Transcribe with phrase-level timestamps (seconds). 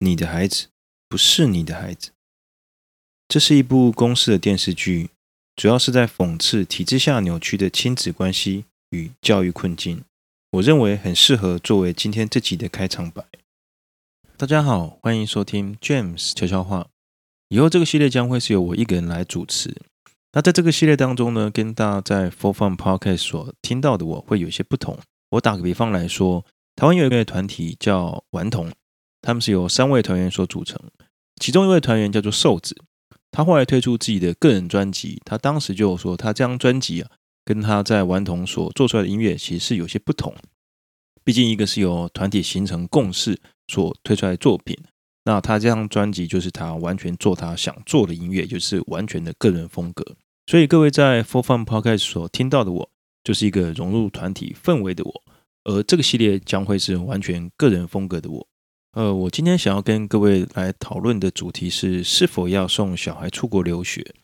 [0.00, 0.68] 你的孩子
[1.08, 2.10] 不是你的孩子。
[3.26, 5.10] 这是一部公视的电视剧，
[5.56, 10.04] 主要是在讽刺体制下扭曲的亲子关系与教育困境。
[10.52, 13.24] 我认为很适合作为今天这集的开场白。
[14.36, 16.86] 大家好，欢迎收听 James 悄悄话。
[17.48, 19.74] 以后这个系列将会是由我一个人来主持。
[20.32, 24.96] 那在这个系列当中呢，跟大家在 For Fun Podcast 所听到的我会有些不同。
[25.30, 26.46] 我打个比方来说，
[26.76, 28.70] 台湾有一个团体叫顽童，
[29.20, 30.80] 他们是由三位团员所组成，
[31.40, 32.76] 其中一位团员叫做瘦子。
[33.30, 37.10] 他后来推出自己的个人专辑，他当时就说，他这张专辑啊，
[37.44, 40.34] 跟他在顽童所做出来的音乐其实是有些不同。
[41.24, 44.74] 毕竟一个是由团体形成共识所推出来作品，
[45.24, 50.16] 那他这张专辑就是他完全做他想做的音乐，就是完全的个人风格。
[50.46, 52.90] 所以各位在 For Fun Podcast 所听到的我，
[53.22, 55.22] 就是一个融入团体氛围的我，
[55.64, 58.48] 而这个系列将会是完全个人风格的我。
[58.92, 64.14] 呃，我今天想要跟各位来讨论的主题是是否要送小孩出国留学。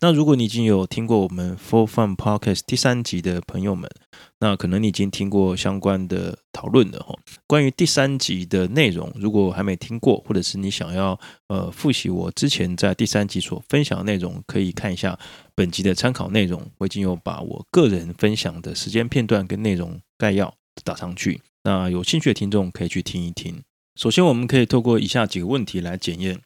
[0.00, 3.90] 那如果你已经有听过我们 For Fun Podcast 第三集的朋友们，
[4.38, 7.14] 那可能你已经听过相关的讨论了哈。
[7.46, 15.18] 关于第三集的内容，如果还没听过，或者是你想要呃复习我之前在第三集所分享的内容，可以看一下
[15.54, 16.62] 本集的参考内容。
[16.78, 20.54] 我已经有把我个人分享的时间片段跟内容概要
[20.84, 23.62] 打上去，那有兴趣的听众可以去听一听。
[23.96, 26.40] 首先，我们可以透过以下几个问题来检验，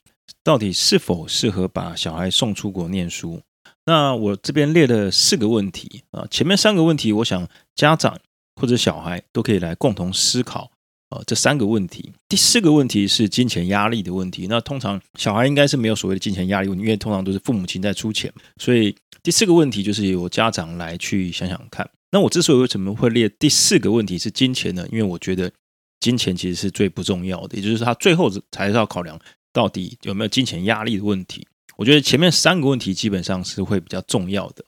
[0.44, 3.40] 到底是否适合把小孩送出国念书。
[3.86, 8.18] 那我这边列了四个问题啊，前面三个问题，我想家长
[8.60, 10.70] 或者小孩都可以来共同思考
[11.08, 11.22] 啊。
[11.27, 14.46] 这三个问题，第四个问题是金钱压力的问题。
[14.46, 21.88] 那通常小孩应该是没有所谓的金钱压力问题，因为通常都是父母亲在出钱，所以第四个问题就是由家长来去想想看。
[22.10, 24.86] 那我之所以为什么会列第四个问题是金钱呢？
[24.92, 25.50] 因为我觉得。
[26.00, 29.18] 金钱其实是最不重要的，也就是他最后才是要考量
[29.52, 31.46] 到底有没有金钱压力的问题。
[31.77, 34.64] 我觉得前面三个问题基本上是会比较重要的。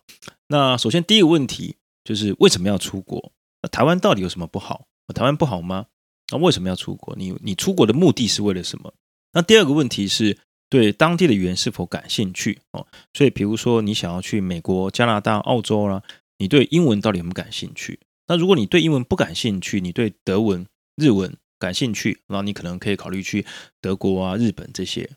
[0.49, 3.33] 那首先第一个问题就是为什么要出国？
[3.63, 4.87] 那台湾到底有什么不好？
[5.15, 5.87] 台湾不好吗？
[6.33, 7.15] 那为什么要出国？
[7.17, 8.95] 你你出国的目的是为了什么？
[9.33, 10.39] 那第二个问题是
[10.69, 12.61] 对当地的语言是否感兴趣？
[12.71, 16.01] 哦，所以比如说你想要去美国、加拿大、澳洲啦，
[16.39, 17.99] 你对英文到底有没有感兴趣？
[18.29, 20.65] 那如果你对英文不感兴趣，你对德文
[20.97, 23.45] 日文感兴趣，那你可能可以考虑去
[23.81, 25.11] 德国啊、日本这些。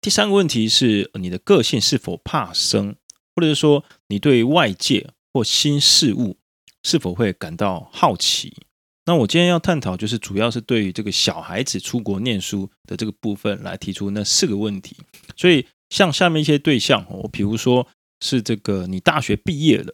[0.00, 2.94] 第三个问题是你的个性是否怕生，
[3.34, 6.36] 或者是说你对外界或新事物
[6.84, 8.54] 是否会感到好奇？
[9.06, 14.96] 那我今天要探讨就是主要是对于这个小孩子出国念书的这个部分来提出那四个问题。
[15.34, 17.88] 所以像下面一些对象，我比如说
[18.20, 19.92] 是这个你大学毕业了，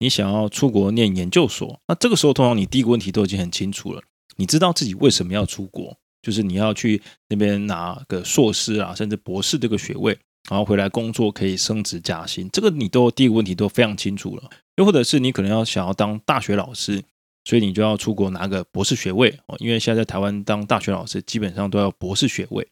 [0.00, 4.02] 你想要出国念研究所，那这个时候通常你第一个问题都已经很清楚了。
[4.36, 5.96] 你知道自己为什么要出国？
[6.22, 10.18] 就是你要去那边拿个硕士啊，甚至博士这个学位，
[10.50, 12.48] 然后回来工作可以升职加薪。
[12.52, 14.50] 这个你都第一个问题都非常清楚了。
[14.74, 17.00] 又或者是你可能要想要当大学老师，
[17.44, 19.56] 所以你就要出国拿个博士学位哦。
[19.60, 22.66] 因为现在在台湾当大学老师基本上都要博士学位。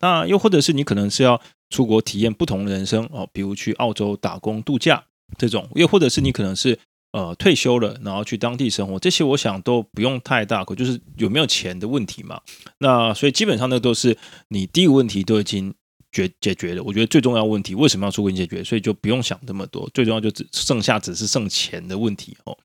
[0.00, 1.38] 那又或者是你可能是要
[1.68, 5.04] 出国体验不同的人生哦，比如去澳洲打工度假
[5.36, 5.68] 这种。
[5.74, 6.78] 又或者是你可能是。
[7.14, 12.40] 呃，退休了，然后去当地生活，这些我想都不用太大，可就是有没有钱的问题嘛。
[12.78, 15.72] 那所以基本上那都是你第一个问题都已经
[16.10, 16.82] 解解决了。
[16.82, 19.88] 我觉得最重要问题为什么要出国解决，所以就不用想这么多。
[19.94, 22.58] 最重要就只剩下只是剩钱的问题哦。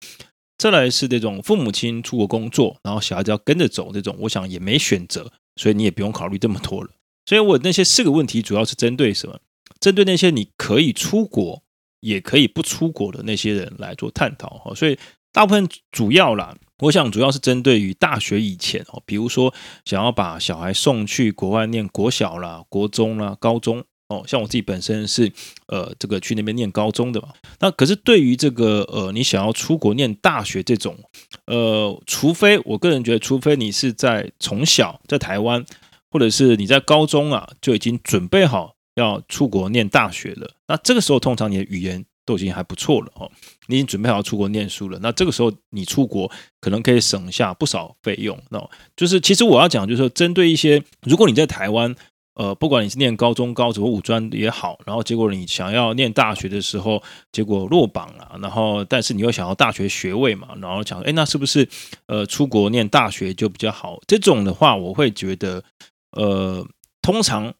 [0.58, 6.90] 再来是这种父母亲出国工作，然后小孩子要跟着走这种，我想也没选择，所以你也不用考虑这么多了。
[7.28, 9.40] 所以我那些四个问题主要是针对什么？
[9.80, 11.62] 针对那些你可以出国。
[12.02, 14.98] 也可以不出国的那些人来做探讨哈，所以
[15.32, 19.54] 大部分主要啦，我想主要是针对于大学以前哦，比如说
[19.86, 25.32] 想要把小孩送去国外念国小啦、国中啦、高中哦，像我自己本身是
[25.68, 30.98] 呃这个去那边念高中的嘛，那可是对于这个呃你想要出国念大学这种
[31.46, 35.64] 呃，除非我个人觉得，除非你是在从小在台湾，
[36.10, 38.74] 或者是你在高中啊就已经准备好。
[39.00, 43.32] 要出国念大学了，那这个时候通常你的语言都已经还不错了哦，
[43.68, 45.00] 你已经准备好出国念书了。
[45.02, 46.32] 那这个时候你出国
[46.62, 48.38] 可能可以省下不少费用。
[48.50, 51.96] 那就是其实我要讲，就是说针对一些，如果你在台湾，
[52.36, 57.02] 呃，不管你是念高中、高职或五专也好，然后结果你想要念大学的时候，
[57.32, 61.68] 结果落榜了，然后但是你又想要大学学位嘛，然后讲，哎，那是不是
[62.06, 64.00] 呃出国念大学就比较好？
[64.06, 65.64] 这种的话，我会觉得，
[66.12, 66.64] 呃，
[67.02, 67.52] 通常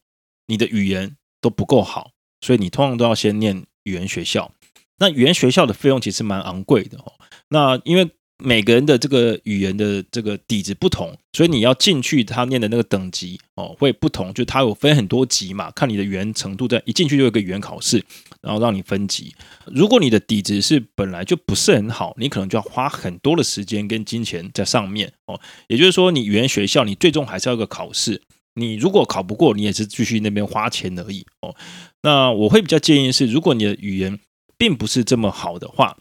[0.46, 1.16] 你的语言。
[1.40, 2.10] 都不够好，
[2.40, 4.52] 所以你通常都要先念语言学校。
[4.98, 7.12] 那语言学校的费用其实蛮昂贵的哦。
[7.48, 8.10] 那因为
[8.42, 18.02] 每个人的这个语言的这个底子不同，所以你要进去他念的那个等级哦会不同，就他有分很多级嘛，看你的语言程度，在一进去就有个语言考试，
[18.40, 19.34] 然后让你分级。
[19.66, 25.38] 如果你的底子是本来就不是很好，你可能就要花很多的时间跟金钱在上面哦。
[25.68, 28.22] 也就是说，你语言学校你最终还是要一个考试，
[28.60, 31.56] 你如果考不过，你也是继续那边花钱而已哦。
[32.02, 34.20] 那我会比较建议是，如果你的语言
[34.58, 35.96] 并不是这么好的话，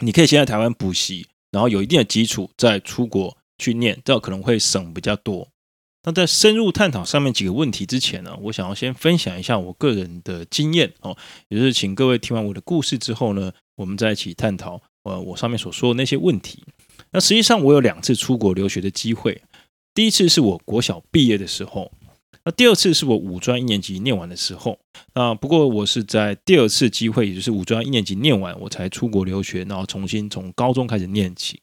[0.00, 1.26] 你可以先在台湾补习。
[1.52, 5.48] 然后有一定的基础，再出国去念，这可能会省比较多。
[6.04, 11.16] 那在深入探讨上面几个问题之前呢，我想要先分享一下我个人的经验哦，
[11.48, 16.62] 也就是请各位听完我的故事之后呢，我们再一起探讨呃我上面所说的那些问题。
[17.10, 19.42] 那实际上我有两次出国留学的机会，
[19.94, 21.90] 第一次是我国小毕业的时候。
[22.42, 24.78] 那第二次是我五专一年级念完的时候，
[25.12, 31.60] 那不过我是在第二次机会，也就是五专一年级念完，我才出国留学，然后重新从高中开始念起。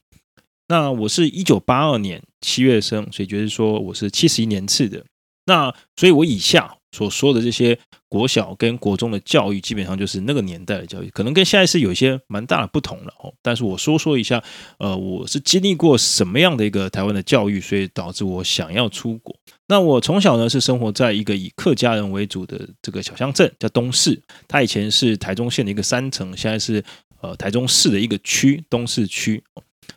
[0.67, 5.03] 那我是一九八二年七月生，所以就是说我是七十一年次的。
[5.47, 13.33] 那所以我以下所说的这些国小跟国中的教育，基本上就是那个年代的教育，可能跟现在是有一些蛮大的不同了哦。
[13.41, 14.43] 但是我说说一下，
[14.79, 19.35] 呃，我是经历过什么样的一个台湾的教育，所以导致我想要出国。
[19.67, 24.21] 那我从小呢是生活在一个以客家人为主的这个小乡镇，叫东势。
[24.47, 26.83] 它以前是台中县的一个山城，现在是
[27.21, 29.43] 呃台中市的一个区，东势区。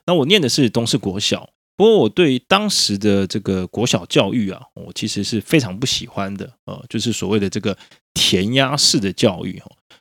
[0.06, 1.48] 那我念的是东势国小，
[1.80, 7.74] 不过我对当时的这个国小教育啊，我其实是非常不喜欢的，呃，就是所谓的这个
[8.12, 9.58] 填鸭式的教育。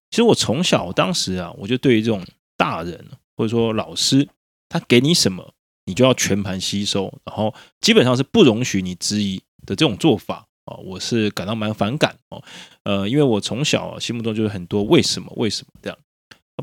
[0.10, 2.22] 其实我从小当时啊，我就对于这种
[2.58, 3.06] 大人
[3.38, 4.28] 或者说老师，
[4.68, 5.54] 他给你什么，
[5.86, 9.42] 你就要全盘吸收，然后基本上是不容许你质疑。
[9.66, 12.44] 的这种做法啊，我是感到蛮反感哦。
[12.84, 15.98] 呃，因为我从小心目中就是很多为什么为什么这样。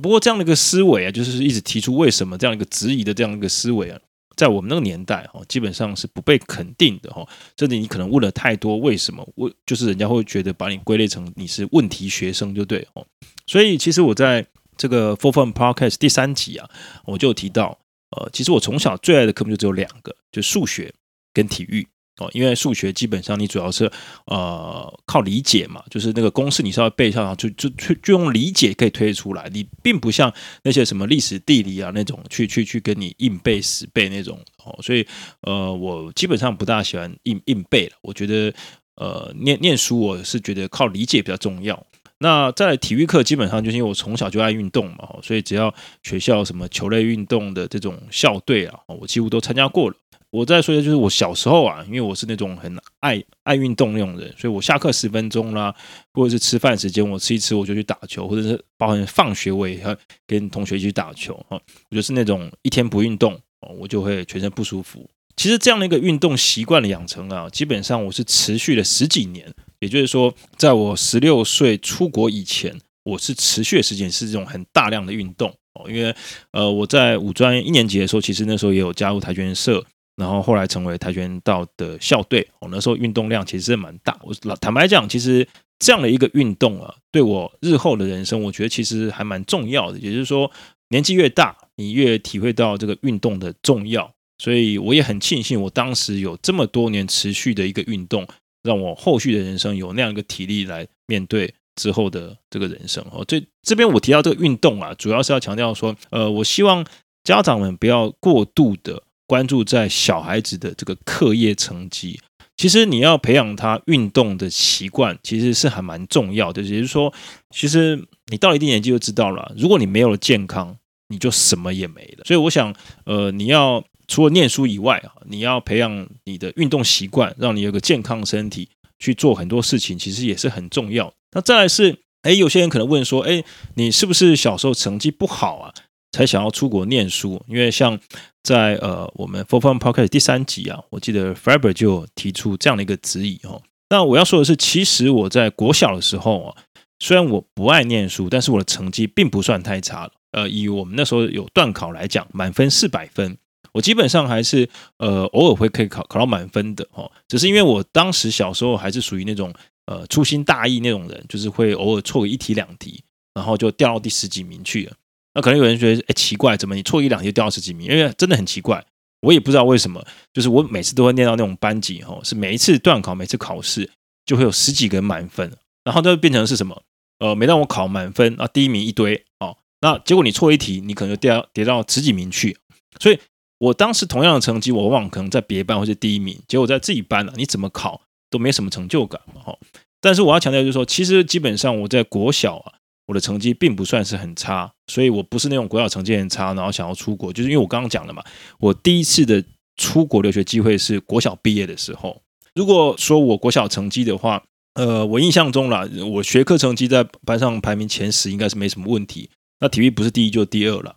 [0.03, 3.99] 不过这样的一个思维啊，就是一直提出为什么这样一个质疑的这样一个思维啊，
[4.37, 7.27] 在我们那个年代哦，基本上是不被肯定的哦，
[7.59, 13.07] 甚至你可能问了太多为什么，问就是人家会觉得把你归类成你是问题学生就对哦。
[13.47, 14.47] 所以其实我在
[14.77, 16.69] 这个 Four Fun Podcast 第三集啊，
[17.07, 17.79] 我就提到，
[18.11, 20.93] 呃，其实我从小最爱的科目就只有两个，就数学
[21.33, 21.87] 跟体育。
[22.19, 23.91] 哦，因为数学基本上你主要是
[24.27, 29.51] 呃靠理解嘛，就是那个公式你稍微背上，就就就就用理解可以推出来。
[29.53, 30.33] 你并不像
[30.63, 34.79] 那些什么历史地理啊那种去去去跟你硬背死背那种哦。
[34.83, 35.07] 所以
[35.43, 37.93] 呃，我基本上不大喜欢硬硬背了。
[38.01, 38.53] 我觉得
[38.95, 41.87] 呃念念书我是觉得靠理解比较重要。
[42.19, 49.97] 那在体育课基本上就是因为我从小就爱运动嘛，所以只要学校什么球类运动的这种校队啊，我几乎都参加过了。
[50.37, 55.75] 我再说一下，就是我小时候啊，因为我是那种很爱爱运动那种人，所以我下课十分钟啦，
[56.13, 59.97] 或者是吃饭时间，我吃一吃我就去打球，或者是包含放学我也要
[60.27, 61.59] 跟同学一起打球啊。
[61.89, 65.09] 我就是那种一天不运动哦，我就会全身不舒服。
[65.37, 69.51] 其实这样的一个运动习惯的养成啊，基本上我是持续了十几年。
[69.81, 75.91] 也就是说，在我十六岁出国以前，我是持续的时间是这种很大量的运动哦。
[75.91, 76.15] 因为
[76.51, 79.83] 呃，我在五专一年级的时候，其实那时候也有加入跆拳社。
[80.17, 84.19] 然后后来成为跆拳道的校队，我那时候运动量其实是蛮大。
[84.23, 85.47] 我老坦白讲，其实
[85.79, 89.99] 这样的一个运动啊，对我日后的人生，我觉得其实还蛮重要的。
[89.99, 90.51] 也就是说，
[90.89, 94.11] 年纪越大，你越体会到这个运动的重要。
[94.39, 98.27] 所以我也很庆幸，我当时有这么多年持续的一个运动，
[98.63, 103.05] 让我后续的人生有那样一个体力来面对之后的这个人生。
[103.13, 106.87] 哦，这这边我提到这个运动啊，主要是要强调说，呃，我希望
[107.25, 109.03] 家长们不要过度的。
[109.27, 112.21] 关注在小孩子的这个课业成绩，
[112.57, 116.63] 其实你要培养他运动的习惯，其实是还蛮重要的。
[116.63, 117.13] 也就是说，
[117.51, 120.77] 其实你到一定年纪就知道了，如果你没有了健康，
[121.09, 122.25] 你就什么也没了。
[122.25, 128.69] 所以我想，呃，你要除了念书以外啊，你要培养你的运动习惯，让你有个健康身体
[128.99, 131.13] 去做很多事情，其实也是很重要。
[131.33, 135.75] 那再来是，哎，有些人可能问说，哎，你是不是小时候成绩不好啊？
[136.17, 137.99] 才想要出国念书，因为像
[138.43, 143.61] 在呃我们 Full Fun Podcast 第三集啊，我记得 Faber 就提出这样的一个质疑哦。
[143.91, 146.57] 那我要说的是，其实我在国小的时候啊，
[147.01, 150.13] 虽然我不爱念书，但是我的成绩并不算太差了。
[150.33, 153.37] 呃，以我们那时候有段考来讲，满分四百分，
[153.75, 157.13] 我基本上还是呃偶尔会可以考考到满分的哦。
[157.29, 159.53] 只是因为我当时小时候还是属于那种
[159.85, 163.03] 呃粗心大意那种人，就是会偶尔错个一题两题，
[163.35, 164.93] 然后就掉到第十几名去了。
[165.37, 167.91] 那可能有人觉得，哎，奇怪，怎么你错一两题就掉十几名？
[167.91, 168.83] 因为真的很奇怪，
[169.21, 170.03] 我也不知道为什么。
[170.33, 173.91] 就是我每次都会念到那种班级，哈，是每一次段考、每次考试
[174.25, 175.53] 就会有十几个人满分，
[175.85, 176.83] 然后就变成是什么？
[177.19, 182.57] 呃，每当我考满分啊，第一名一堆，哦，那结果你错一题，你可能就掉跌到十几名去。
[182.99, 183.19] 所以
[183.59, 188.01] 我当时同样的成绩，我往往可能在别班或是第一名，结果在自己班啊，你怎么考
[188.31, 189.55] 都没什么成就感，哈。
[190.01, 192.73] 但是我要强调就是说，其实基本上我在国小啊，
[193.07, 198.23] 我的成绩并不算是很差，所以我不是那种国小成绩很差，然后想要出国，就是因为我刚刚讲了嘛，
[198.59, 199.43] 我第一次的
[199.77, 202.21] 出国留学机会是国小毕业的时候。
[202.55, 204.43] 如果说我国小成绩的话，
[204.75, 209.31] 呃，我印象中啦，我学科成绩在班上排名前十，应该是没什么问题。
[209.61, 210.95] 那体育不是第一就是第二了，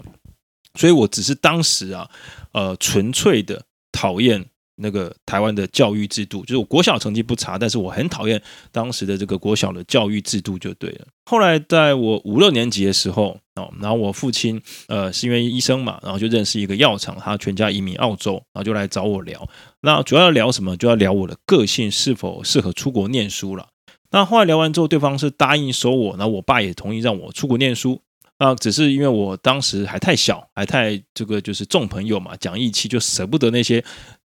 [0.78, 2.10] 所以我只是当时啊，
[2.54, 4.46] 呃，纯粹的讨厌。
[4.82, 11.08] 那个台湾的教育制度，就是我国小成绩不差，但是我很讨厌当时的这个国小的教育制度就对了。
[11.26, 19.48] 后来在我五六年级的时候哦，然后我父亲呃是因为医生嘛，然后就认识一个药厂，他全家移民澳洲，然后就来找我聊。
[19.82, 20.76] 那主要要聊什么？
[20.76, 23.68] 就要聊我的个性是否适合出国念书了。
[24.12, 28.02] 那后来聊完之后，对方是答应收我，然后我爸也同意让我出国念书。
[28.40, 33.84] 啊，只是因为我当时还太小，还太这个就是重朋友嘛，讲义气，就舍不得那些。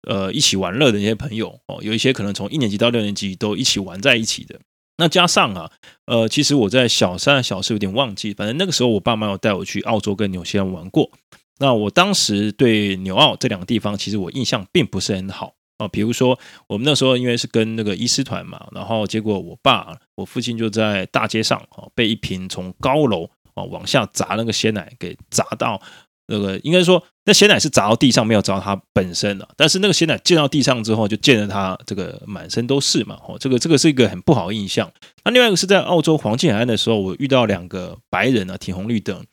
[0.07, 4.61] 呃，一起玩乐的那些朋友哦，有一些可能从一年级到六年级都一起玩在一起的。
[4.97, 5.71] 那加上啊，
[6.07, 11.11] 呃，其实我在小三、小四有点忘记，反正那个时候我爸妈有带我去澳洲跟纽西兰玩过。
[11.59, 15.87] 那我当时对纽澳这两个地方，其实我印象并不是很好啊。
[15.89, 16.39] 比如说，
[16.69, 25.81] 我们那时候因为是跟那个医师团嘛，然后结果我爸、我父亲就在大街上啊，被一瓶从高楼啊往下砸那个鲜奶给砸到。
[26.31, 29.49] 那个应该说，那鲜奶是砸到地上，没有砸到它本身的。
[29.57, 33.19] 但是那个鲜奶溅到地上之后，就溅得它这个满身都是嘛。
[33.27, 34.91] 哦，这个这个是一个很不好的印象。
[35.25, 39.25] 那另外一个是在澳洲黄金海岸的时候，我遇到两个白人啊，停红绿灯。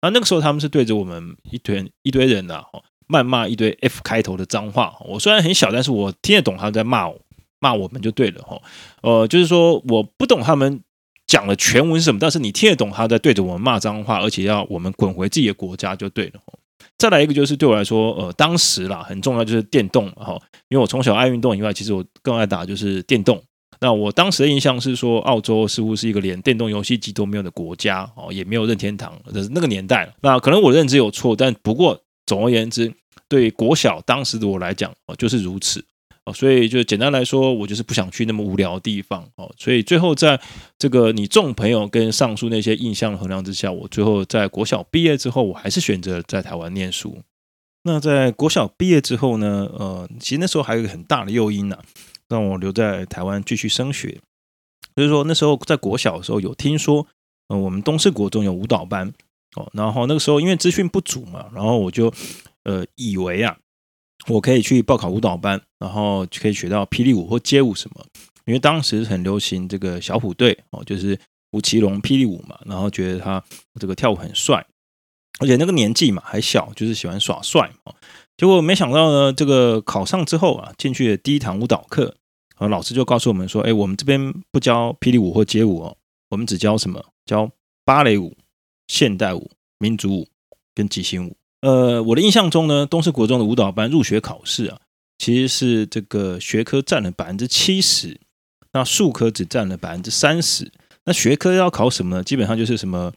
[0.00, 4.94] 那那个时候他们是对着我们一堆一堆人呐，哦，谩骂一堆 F 开头的脏话。
[5.04, 7.20] 我虽然很小，但是我听得懂他们在骂我，
[7.58, 8.42] 骂我们就对了。
[8.42, 8.60] 哈，
[9.02, 10.80] 呃，就是说我不懂他们。
[11.34, 12.20] 讲的全文是什么？
[12.20, 16.34] 但是你听得懂他在对着我们骂脏话，而且要我们滚回自己的国家就对了。
[16.96, 23.42] 再来一个就是对我来说，呃，当时啦很重要就是电动哈，因为我从小爱运动以外，其实我更爱打就是电动。
[23.80, 30.08] 那我当时的印象是说，澳洲似乎是一个连电动游戏机都没有的国家哦，也没有任天堂，这是那个年代。
[30.22, 32.94] 那可能我认知有错，但不过总而言之，
[33.28, 35.84] 对国小当时的我来讲，就是如此。
[36.26, 39.54] 哦，所以就简单来说，我就是不想去那么无聊的地方哦。
[39.58, 40.40] 所以最后在
[40.78, 47.18] 这个你众朋友跟上述那些印象衡量之下，我最后在国小毕业之后，我还是选择在台湾念书。
[47.82, 51.78] 那在国小毕业之后呢，呃，其实那时候还有一个很大的诱因呢，
[52.30, 54.18] 让我留在台湾继续升学。
[54.96, 57.06] 就是说那时候在国小的时候有听说，
[57.48, 59.12] 呃，我们东势国中有舞蹈班
[59.56, 62.10] 哦，然后那个时候因为资讯不足嘛，然后我就
[62.62, 63.54] 呃以为啊。
[64.28, 68.04] 我可以去报考舞蹈班，然后就可以学到霹雳舞或街舞什么。
[68.46, 71.18] 因为当时很流行这个小虎队哦，就是
[71.52, 73.42] 吴奇隆霹雳舞嘛，然后觉得他
[73.80, 74.66] 这个跳舞很帅，
[75.40, 77.94] 而且那个年纪嘛还小，就是喜欢耍帅嘛。
[78.36, 82.16] 结果没想到呢，这个考上之后啊，进去的第一堂舞蹈课，
[82.56, 85.96] 啊，老师就告诉我们说：“哎，我们这边不教霹雳舞或街舞哦，
[86.30, 87.02] 我们只教什么？
[87.24, 87.50] 教
[87.84, 88.36] 芭蕾舞、
[88.88, 90.28] 现代舞、民族舞
[90.74, 94.78] 跟即兴舞。”呃，我的印象中呢，东势国中的舞蹈班入学考试啊，
[95.16, 98.20] 其实是这个学科占了百分之七十，
[98.74, 100.70] 那术科只占了百分之三十。
[101.06, 102.22] 那学科要考什么呢？
[102.22, 103.14] 基本上就是什么，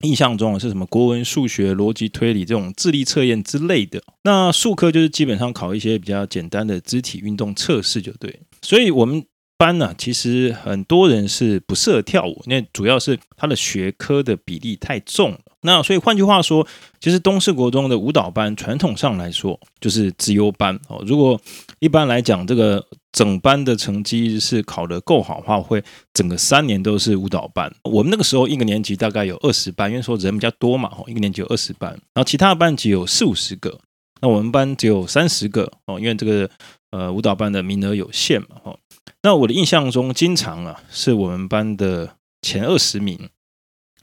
[0.00, 4.02] 印象中是什么国文、数学、逻辑推理这种智力测验之类的。
[4.24, 8.40] 那术科就是基本上考一些比较简单的肢体运动测试就对。
[8.60, 9.24] 所以我们
[9.56, 15.38] 班呢、其实很多人是不适合跳舞，那主要是他的学科的比例太重。
[15.62, 16.66] 那所以换句话说，
[17.00, 21.02] 其实东四国中的舞蹈班传统上来说就是资优班哦。
[21.04, 21.40] 如果
[21.80, 25.82] 一般来讲，这个整班的成绩是考得够好的话，会
[26.14, 27.74] 整个三年都是舞蹈班。
[27.82, 33.80] 我们那个时候一个年级大概有二十班，因为说人比较多嘛，一个年级有二十班，然后其他的班级有四五十个，
[34.20, 36.48] 那我们班只有三十个哦，因为这个
[36.92, 38.78] 呃舞蹈班的名额有限嘛，哈。
[39.22, 43.28] 那我的印象中，经常啊是我们班的前二十名，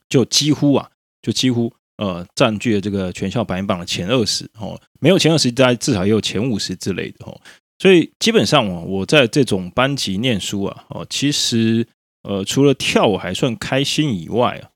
[0.09, 0.89] 就几乎啊。
[1.25, 7.41] 就几乎呃占据了这个全校排行榜的前二十哦，没有前二十，在至少也有前五十之类的哦。
[7.79, 11.88] 所以基本上哦，我在这种班级念书啊哦，其实
[12.22, 14.70] 呃除了跳舞还算开心以外啊，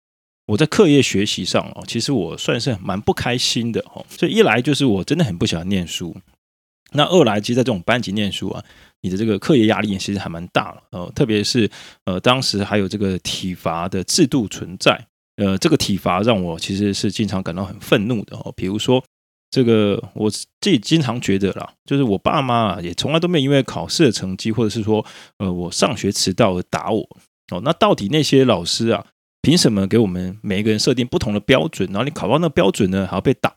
[0.48, 4.04] 我在课业学习上哦，其实我算是蛮不开心的哦。
[4.10, 6.18] 所以一来就是我真的很不喜欢念书，
[6.94, 8.66] 那二来其实在这种班级念书啊，
[9.02, 11.70] 你的这个课业压力其实还蛮大的哦，特别是
[12.06, 15.06] 呃当时还有这个体罚的制度存在。
[15.40, 18.52] 呃，这个体罚让我其实是经常感到很愤怒的哦。
[18.58, 19.02] 比如说，
[19.50, 25.06] 这个我自己经常觉得啦，就是我爸妈啊，也从来都没有因为考试的成绩，或者是说，
[25.38, 27.02] 呃，我上学迟到而打我
[27.52, 27.62] 哦。
[27.64, 29.06] 那到底那些老师啊，
[29.42, 31.88] 凭什么给我们每一个人设定不同的标准？
[31.94, 33.56] 然后你考到那个标准呢，还要被打？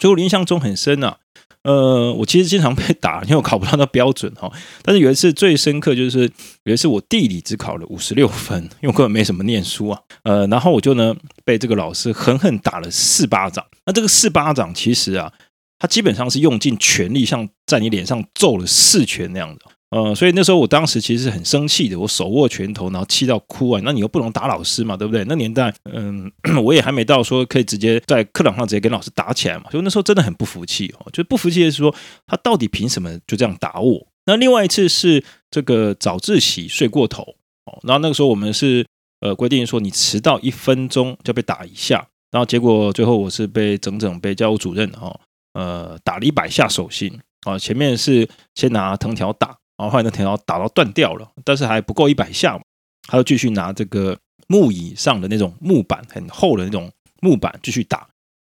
[0.00, 1.18] 所以我印象中很深啊。
[1.64, 4.50] 呃，我其实经常被打，因为我考不到那标准哈。
[4.82, 6.30] 但是有一次最深刻就是
[6.64, 10.00] 有一次我地理只考了五十六分，因为我根本没什么念书啊。
[10.24, 11.14] 呃，然后我就呢
[11.44, 13.64] 被这个老师狠狠打了四巴掌。
[13.86, 15.32] 那这个四巴掌其实啊，
[15.78, 19.60] 他基本上是用尽全力，像在你脸上揍了四拳那样的。
[19.92, 23.80] 呃，所以那时候我当时其实是很生气的，我手握拳头，然后气到哭啊。
[23.84, 25.22] 那你又不能打老师嘛，对不对？
[25.24, 26.32] 那年代，嗯，
[26.64, 29.64] 我也还没到说可以直接在课堂上直接跟老师打起来嘛。
[29.70, 31.94] 所以那时候真的很不服气哦，就不服气的是说
[32.26, 34.06] 他到底凭什么就这样打我？
[34.24, 37.22] 那另外一次是这个早自习睡过头
[37.66, 38.86] 哦，然后那个时候我们是
[39.20, 45.14] 呃规定说你迟到一分钟就被打一下，然后结果最后我是被整整被教务主任哈
[45.52, 49.58] 呃打了一百下手心啊，前面是先拿藤条打。
[49.76, 52.62] 然后后来那藤条打到断掉了，但是还不够一百下嘛，
[53.08, 58.06] 他就继续拿这个木椅上的那种木板，很厚的那种木板继续打，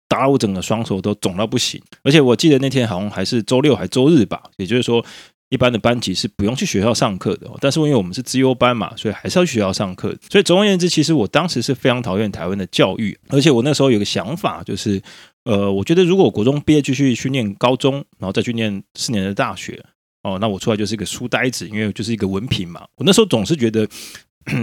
[0.09, 1.83] 打到我整个双手都肿到不行。
[2.03, 5.05] 而且我记得那天好像还是周六还周日吧，也就是说
[5.51, 10.17] 一般的班级是不用去学校上课的，但是因为我们是资优班嘛，所以还是要去学校上课。
[10.31, 15.03] 所以总而言之，其实我当时是非常讨厌台湾的教育，而且我那时候有个想法，就是
[15.45, 19.85] 呃，我觉得如果我国中毕业继续去念高中，然后再去念四年的大学。
[20.23, 22.87] 哦，那我出来就是一个书呆子，因为就是一个文凭嘛。
[22.97, 23.89] 我那时候总是觉得，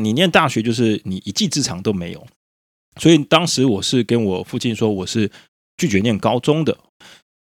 [0.01, 2.27] 你念大学就是你一技之长都没有，
[2.99, 5.31] 所以当时我是跟我父亲说，我是
[5.77, 6.77] 拒绝念高中的。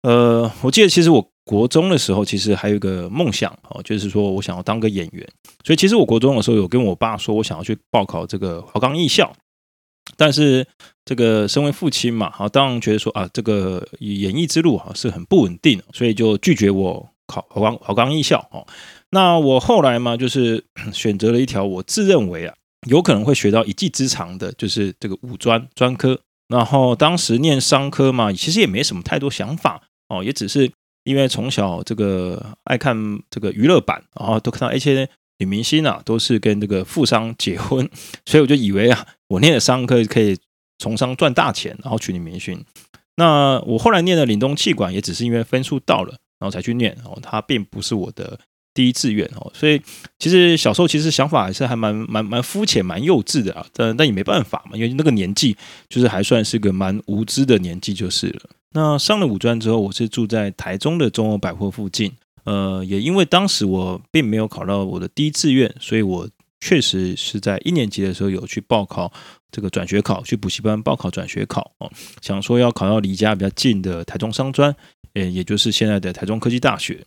[0.03, 5.27] 呃，我记得其实我国中的时候，其实还有一个梦想哦，就是说我想要当个演员。
[5.65, 9.35] 所以其实我国中的时候有跟我爸说，我想要去报考这个华冈艺校，
[10.15, 10.65] 但是
[11.03, 17.09] 这个身为父亲嘛，好，当然觉得说啊，这个演艺之路哈是很不稳定，所以就拒绝我。
[17.27, 18.65] 考华冈华冈艺校哦，
[19.11, 22.55] 那我后来嘛，就是 选择了一条我自认为啊
[22.87, 26.19] 有可能会学到一技之长的，就是这个五专专科。
[26.47, 30.71] 然后当时念商科嘛，其实也没什么太多想法哦，也只是
[31.03, 32.95] 因为从小这个爱看
[33.29, 37.89] 这个娱乐版，然后都看到一些女明星啊都是跟这个富商结婚，
[38.25, 40.37] 所以我就以为啊，我念的商科可以
[40.79, 42.63] 从商赚大钱，然后娶女明星。
[43.17, 46.15] 那我后来念的岭东气管，也只是因为分数到了。
[46.39, 48.39] 然后才去念哦，它并不是我的
[48.73, 49.81] 第一志愿哦，所以
[50.19, 55.57] 其实小时候其实想法还是还蛮蛮蛮肤浅、蛮幼稚的啊，但但也没办法嘛，因为那个年纪
[55.89, 58.41] 就是还算是个蛮无知的年纪就是了。
[58.73, 62.11] 那上了五专之后，我是住在台中的中欧百货附近，
[62.43, 69.11] 呃，也因为当时我并没有考到我的第一志愿，所以我确实是在一年级的时候有去报考
[69.51, 74.75] 这个转学考，去补习班报考转学考哦，想说要考到离家比较近的台中商专。
[75.13, 77.03] 诶，也就是现在的台中科技大学。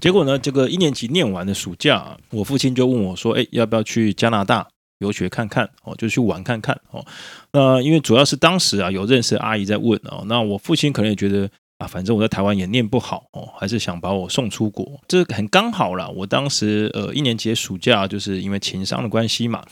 [0.00, 4.66] 结果呢，这个一年级念完的暑假，我父亲就问我说：“诶，要不要去加拿大
[4.98, 5.70] 游学看看？
[5.84, 7.04] 哦，就去玩看看哦。”
[7.52, 10.24] 那因为主要是当时啊，有认识阿姨在问哦。
[10.26, 15.00] 那我父亲可能也觉得啊，反正我在台湾也念不好哦，还是想把我送出国。
[15.06, 16.08] 这很刚好啦。
[16.08, 19.62] 我当时呃一年级的暑假，就是因为情商的关系嘛，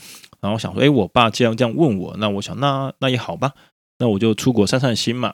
[0.43, 3.53] 然后想说：“诶，我爸既然这样问我，那我想那那也好吧，
[3.97, 5.33] 那我就出国散散心嘛。”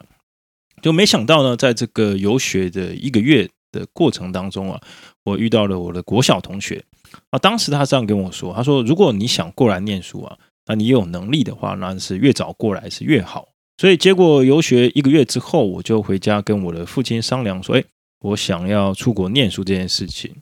[0.84, 4.80] 就没想到呢，在这个游学的一个月的过程当中啊，
[5.26, 6.86] 我遇到了我的国小同学
[7.32, 7.39] 啊。
[7.39, 13.50] 当时他这样跟我说：“他说，如果你想过来念书啊，那你有能力的话，那是越早过来是越好。”
[13.82, 17.84] 所以结果游学一个月之后，我就回家跟我的父亲商量说：“诶，
[18.22, 20.36] 我想要出国念书这件事情。”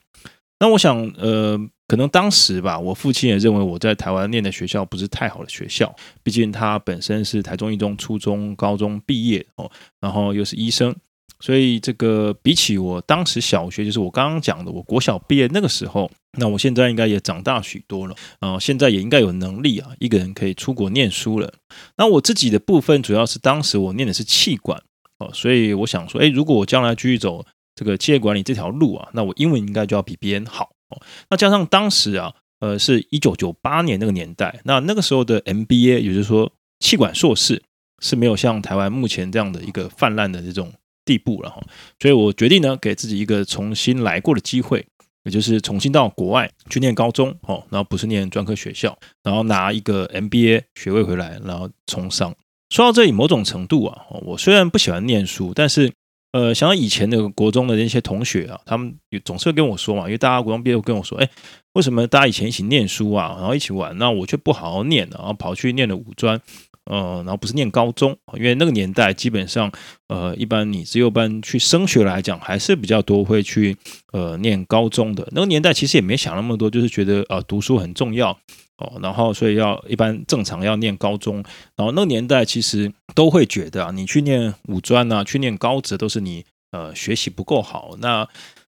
[0.60, 1.58] 那我想，呃。
[1.88, 9.72] 可能当时吧，我父亲也认为我在台湾念的学校不是太好的学校，毕竟他本身是台中一中初中、高中毕业哦，
[10.02, 10.94] 然后又是医生，
[11.40, 21.54] 所以这个比起我当时小学，就是我刚刚讲的，我国小毕业那个时候，那我现在应该也长大许多了，啊现在也应该有能力啊，一个人可以出国念书了。
[21.96, 24.82] 那我自己的部分主要是当时我念的是气管
[25.20, 30.72] 哦，所以我想说，诶，如果我将来继续走这个企业管理这条路啊，那我英文应该就要比别人好。
[30.90, 37.62] 哦，那加上当时啊，呃，是一九九八年那个年代，那那个时候的 MBA，也就是说，气管硕士
[38.02, 40.72] 是没有像台湾目前这样的一个泛滥的这种
[41.04, 41.62] 地步了哈，
[42.00, 44.86] 所以我决定呢，给自己一个重新来过的机会，
[45.26, 52.34] 也就是重新到国外去念高中哦，然后不是念专科学校，然后拿一个 MBA 学位回来，然后从商。
[52.70, 55.92] 说到这里，某种程度啊，我虽然不喜欢念书，但是。
[56.38, 58.96] 呃，想到以前那个国中的那些同学啊，他们
[59.26, 61.28] 总是会跟我说嘛，因为大家国中毕业会跟我说，哎，
[61.74, 66.40] 为什么大家以前一起念书啊，然后一起玩，那我却不好好念，然后跑去念了五专，
[66.86, 69.72] 呃，然后不是念高中，因为那个年代基本上，
[70.10, 73.76] 呃，一般你只有班去升学来讲，还是比较多会去
[74.12, 75.28] 呃念高中的。
[75.32, 78.38] 那个年代其实也没想那么多，就是觉得，呃，读书很重要。
[78.78, 81.44] 哦，然后所以要一般正常要念高中，
[81.76, 87.96] 然后那个年代其实都会觉得啊，你去念五专啊，去念高职都是你呃学习不够好。
[88.00, 88.28] 那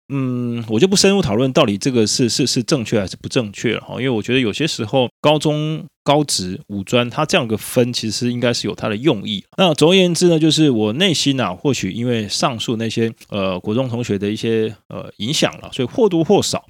[0.09, 9.43] 嗯，我就不深入讨论到底这个是是是正确还是不正确了哈，因为我觉得有些时候高中、高职、五专，它这样个分其实应该是有它的用意。
[9.57, 16.65] 那总而言之呢，就是我内心啊，或许因为上述那些呃国中同学的一些呃影响了，所以或多或少，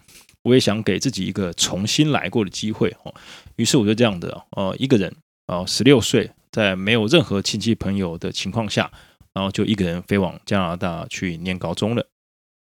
[0.47, 3.13] 我也想给自己一个重新来过的机会哦。
[3.57, 5.13] 于是我就这样的呃一个人
[5.47, 8.89] 啊，十六岁，在没有任何亲戚朋友的情况下，
[9.33, 12.07] 然后就一个人飞往加拿大去念高中了。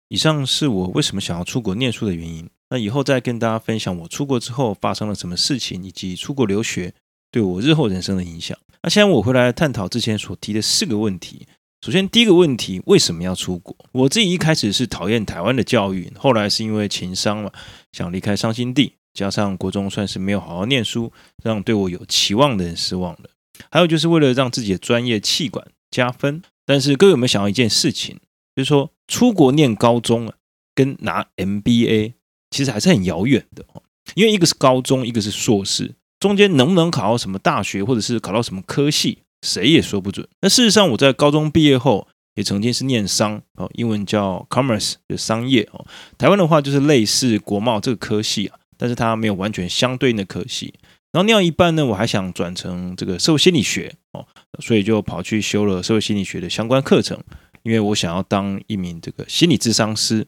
[0.09, 2.47] 以上是我为什么想要出国念书的原因。
[2.69, 6.93] 那以后再跟大家分享我出国之后发生了什么事情，以及出国留学
[7.31, 8.57] 对我日后人生的影响。
[8.83, 11.47] 那现在我回来探讨之前所提的四个问题。
[11.83, 13.75] 首先，第一个问题，为什么要出国？
[13.91, 17.51] 我自己一开始是讨厌台湾的教育，后来是因为情伤嘛，
[17.91, 21.11] 想离开伤心地，加上国中算是没有好好念书，
[21.43, 23.31] 让对我有期望的人失望了。
[23.71, 26.43] 还有就是为了让自己的专业气管加分。
[26.67, 28.19] 但是各位有没有想到一件事情？
[28.55, 30.35] 就是说，出国念高中啊，
[30.75, 32.13] 跟拿 MBA
[32.51, 33.81] 其实还是很遥远的哦。
[34.13, 40.27] 因为一个是高中，一个是硕士，中间能不能考到什么大学，或者是考到什么科系，谁也说不准。
[40.41, 45.85] 那事实上，我在高中毕业后，也曾经是念商哦，英文叫 Commerce，就商业哦。
[46.17, 50.73] 台湾的话就是类似国贸这个科系啊，但是它没有完全相对应的科系。
[51.11, 54.25] 然后念到一半呢，我还想转成这个社会心理学哦，
[54.59, 57.21] 所以就跑去修了社会心理学的相关课程。
[57.63, 60.25] 因为我想要当一名这个心理咨商师，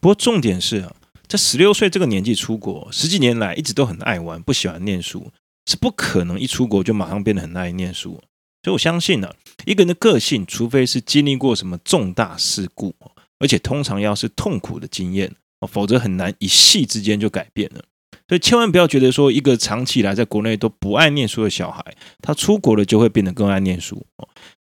[0.00, 0.96] 不过重点是啊，
[1.28, 5.30] 在十六岁这个年纪出国，十几年来一直都很爱玩，不喜欢念书，
[5.66, 8.20] 是不可能一出国就马上变得很爱念书。
[8.66, 9.32] 所以我相信呢，
[9.64, 12.92] 一个人的个性，除非是经历过什么重大事故，
[13.38, 15.32] 而且通常要是痛苦的经验，
[15.68, 17.84] 否则很难一夕之间就改变了。
[18.26, 24.04] 所以千万不要觉得说，一个长期以来在国内都不爱念书的小孩，他出国了就会变得更爱念书。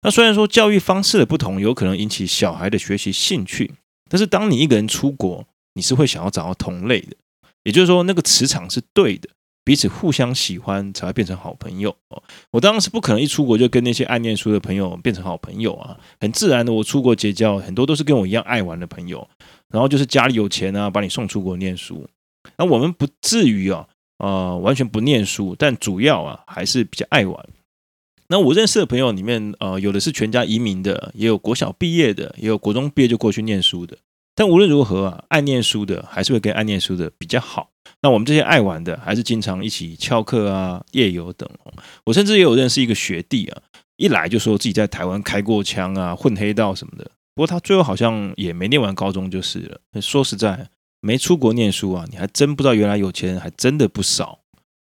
[0.02, 3.72] 那虽然说教育方式的不同，有可能引起小孩的学习兴趣，
[4.10, 7.16] 但是当你一个人出国，你是会想要找到同类的，
[7.62, 9.30] 也就是说那个磁场是对的，
[9.64, 11.96] 彼此互相喜欢才会变成好朋友。
[12.50, 19.26] 我当然是不可能一出国就跟那些爱念书的朋友变成好朋友啊，很自然的，我出国结交很多都是跟我一样爱玩的朋友，
[19.70, 22.06] 然后就是家里有钱啊，把你送出国念书。
[22.58, 27.48] 那我们不至于啊，呃，完全不念书，但主要啊还是比较爱玩。
[28.28, 33.96] 那我认识的朋友里面，呃，有的是全家移民的，也有国小毕业的，也有国中毕业就过去念书的。
[34.34, 37.70] 但无论如何啊，爱念书的还是会跟爱念书的比较好。
[38.04, 41.48] 那我们这些爱玩的，还是经常一起翘课啊、夜游等。
[42.04, 43.62] 我甚至也有认识一个学弟啊，
[43.96, 47.10] 一来就说自己在台湾开过枪啊、混黑道什么的。
[47.34, 49.80] 不过他最后好像也没念完高中就是了。
[50.02, 50.68] 说实在，
[51.00, 54.40] 没出国念书啊，你还真不知道原来有钱人还真的不少。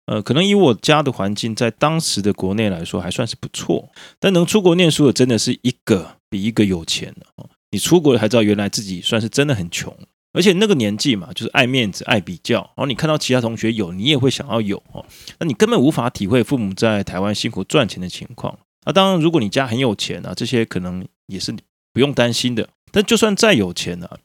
[0.07, 7.15] 呃，可能以我家的环境，在当时的国内来说还算是不错，但能出国念书的真的是一个比一个有钱。
[7.71, 9.95] 你出国了才知道，原来自己算是真的很穷，
[10.33, 12.59] 而且那个年纪嘛，就是爱面子、爱比较。
[12.59, 15.05] 然后你看到其他同学有，你也会想要有哦。
[15.39, 18.59] 那你根本无法体会父母在台湾辛苦赚钱的情况。
[18.87, 21.55] 那当然，如果你家很有钱啊，这些可能也是
[21.93, 22.69] 不用担心的。
[22.93, 24.19] 但就算再有钱啊，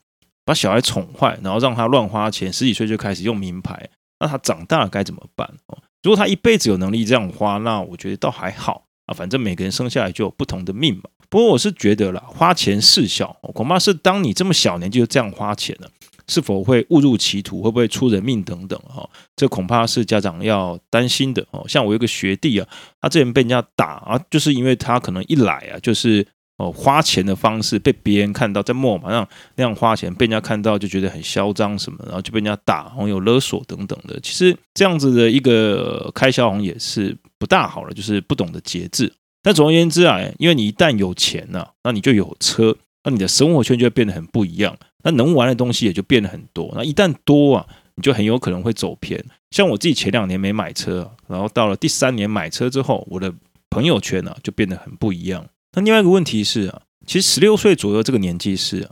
[0.45, 3.89] 把小孩宠坏，然后让他乱花钱，十几岁就开始用名牌。
[4.19, 5.47] 那他长大了该怎么办？
[5.67, 9.13] 哦如果他一辈子有能力这样花，那我觉得倒还好啊。
[9.13, 11.09] 反正每个人生下来就有不同的命嘛。
[11.35, 15.89] 不过我是觉得啦，花钱事小，恐怕是当你这么小年纪就这样花钱了，
[16.29, 21.65] 是否会误入歧途，会不会出人命等等哈，这恐怕是家长要担心的哦。
[21.67, 22.65] 像我有个学弟啊，
[23.01, 26.25] 他之前被人家打啊，就是因为他可能一来啊，就是。
[26.57, 34.17] 哦，花钱的方式被别人看到，在陌马上那样花钱，被人家看到就觉得很嚣张什么，然后就被人家打，然后有勒索等等的。
[34.21, 39.11] 其实这样子的一个开销好像也是不大好了，就是不懂得节制。
[39.45, 46.73] 但总而言之啊，因为你一旦有钱了，那你就有车，那你的生活圈就会变得很不一样，那能玩的东西也就变得很多。
[46.75, 49.23] 那一旦多啊，你就很有可能会走偏。
[49.51, 53.31] 像我自己前两年没买车，然后到了第三年买车之后，我的
[53.69, 55.47] 朋友圈呢就变得很不一样。
[55.73, 58.89] 那另外一个问题是啊，其实十六岁左右这个年纪是，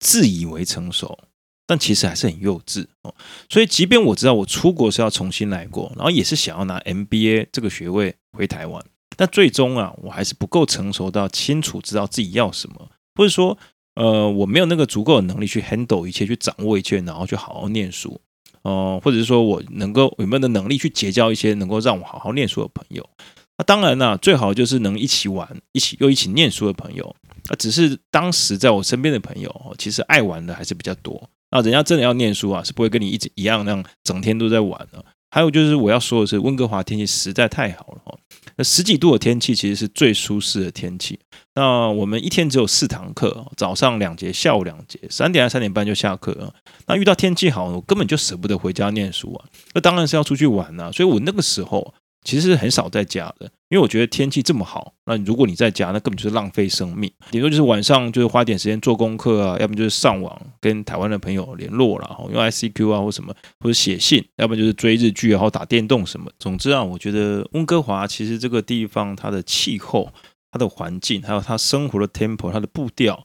[0.00, 1.18] 自以为成熟，
[1.66, 3.14] 但其实还是很幼稚哦。
[3.48, 8.84] 所以，即便我知道我出国是要重新来过，然后也是想要拿 MBA 这个学位回台湾，
[9.16, 13.56] 但最终啊，我还是不够成熟到清楚知道自己要什么，或者说，
[13.94, 18.20] 呃，我没有那个足够的能力去 handle 一切，去掌握一切，然后去好好念书
[18.62, 23.08] 哦，或者是说我能够有没有能力去结交一些能够让我好好念书的朋友。
[23.56, 27.14] 那当然啦，最好就是能一起玩、一起又一起念书的朋友。
[27.48, 31.30] 啊，只是当时在我身边的朋友，其实爱玩的还是比较多。
[31.50, 35.04] 那人家真的要念书啊，是不会跟你一直一样那样整天都在玩的。
[35.30, 38.18] 还有就是我要说的是，温哥华天气实在太好了。
[38.56, 41.18] 那十几度的天气其实是最舒适的天气。
[41.54, 46.54] 那我们一天只有四堂课，早上两节，下午两节，三点还三点半就下课了。
[46.86, 49.44] 那遇到天气好，我根本就舍不得回家念书啊。
[49.74, 50.92] 那当然是要出去玩啊。
[50.92, 51.94] 所以我那个时候。
[52.24, 57.12] 其实是很少在家的，因为我觉得天气这么好，那如果你在家，那根本就是浪费生命。
[57.30, 66.30] 顶多就是晚上就是花点时间做功课啊，要不就是上网跟台湾的朋友联络了，用 ICQ 啊或什么，或者写信，要不就是追日剧，然后打电动什么。
[66.38, 70.10] 总之啊，我觉得温哥华其实这个地方它的气候、
[70.50, 73.22] 它的环境，还有它生活的 tempo、它的步调，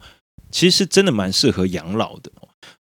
[0.52, 2.30] 其实真的蛮适合养老的。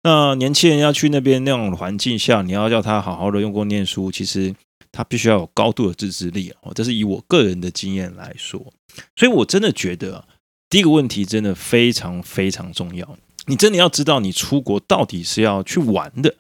[0.03, 4.55] 那年轻人要去那边那种环境下，你要叫他好好的用功念书，其实。
[4.93, 8.73] 他必须要有高度的自制力哦，这是以我个人的经验来说，
[9.15, 10.27] 所以我真的觉得
[10.69, 13.19] 第一个问题真的非常非常重要。
[13.47, 16.35] 你真的要知道，你出国到底是要去玩的，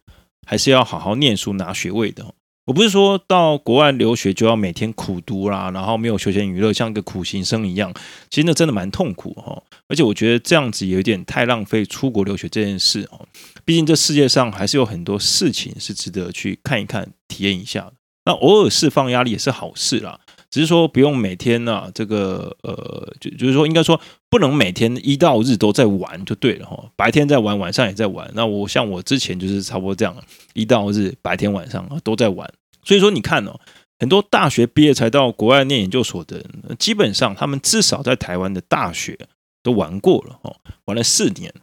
[0.46, 2.35] 还是要好好念书拿学位的？
[2.66, 7.94] 我不是说到国外留学就要每天苦读啦，然后没有休闲娱乐，像一个苦行僧一样。
[8.28, 13.28] 其实那真的蛮痛苦哈，而且我觉得这样子有点太浪费出国留学这件事哦。
[13.64, 17.92] 毕竟这世界上还是有很多事情是值得去看一看、体验一下。
[18.26, 20.18] 那偶尔释放压力也是好事啦，
[20.50, 28.28] 只是说不用每天呢、啊，这个呃，就就是说应该说不能每天一到日都在玩就对了哈，白天在玩，晚上也在玩。
[28.34, 30.14] 那我像我之前就是差不多这样，
[30.54, 32.52] 一到日白天晚上啊都在玩。
[32.82, 33.60] 所以说你看哦，
[34.00, 39.16] 很多大学毕业才到国外念研究所的人，基本上他们至少在台湾的大学
[39.62, 41.54] 都玩过了哦，玩了四年，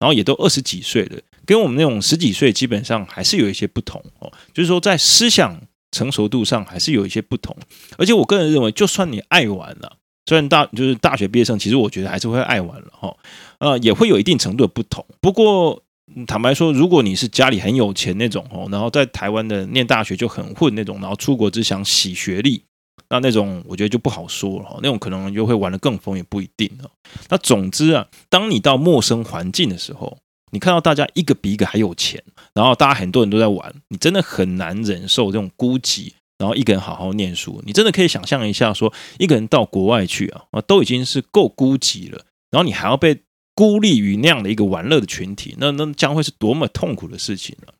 [0.00, 5.60] 然后也都二十几岁了，跟我们那种十几岁基本上还是有一些不同哦，就是说在思想。
[5.90, 7.56] 成熟度上还是有一些不同，
[7.96, 9.96] 而且我个人认为，就算你爱玩了，
[10.26, 13.16] 虽然大就是大学毕业生，其实我觉得还是会爱玩了哈，
[13.58, 15.04] 呃，也会有一定程度的不同。
[15.20, 15.82] 不过
[16.26, 22.62] 坦白说，如果你是家里很有钱那种哦，然后在台湾的念大学就很混那种，然后出国只想洗学历，
[23.08, 26.70] 那那种我觉得就不好说了哈，那种可能就会玩得更疯也不一定。
[27.28, 30.18] 那总之啊，当你到陌生环境的时候，
[30.50, 32.22] 你看到大家一个比一个还有钱，
[32.54, 36.12] 然后大家很多人都在玩，你真的很难忍受这种孤寂。
[36.38, 43.22] 然后一个人好好念书，你真的可以想象一下，说一个人到国外去啊，啊，都已经是够孤寂了，然后你还要被
[43.56, 47.72] 孤立于那样的一个玩乐的群体，那那将会是多么痛苦的事情呢？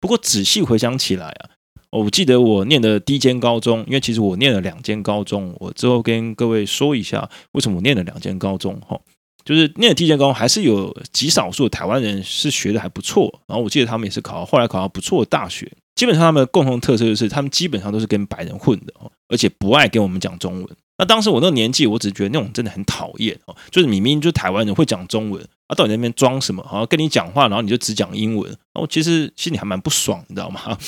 [0.00, 1.50] 不过仔细回想起来啊，
[1.90, 8.98] 我记得我念的第一间高中，因为其实我念了两间高中，我之后跟各位说一下为什么我念了两间高中哈。
[9.44, 13.40] 就是念的第一间高中，还是有极少数的台湾人是学的还不错。
[13.46, 15.70] 然后我记得他们也是考，后来考到不错的大学。
[15.94, 20.68] 基本上他们的共同特色就是，他们基本上都是跟白人混的哦，而且不爱跟我们讲中文。
[20.96, 26.62] 那当时我那个年纪，我只觉得那种真的很讨厌哦，就是明明就是台湾人会讲中文，啊，到你那边装什么？
[26.62, 28.48] 好像跟你讲话，然后你就只讲英文。
[28.48, 30.78] 然后其实心里还蛮不爽，你知道吗？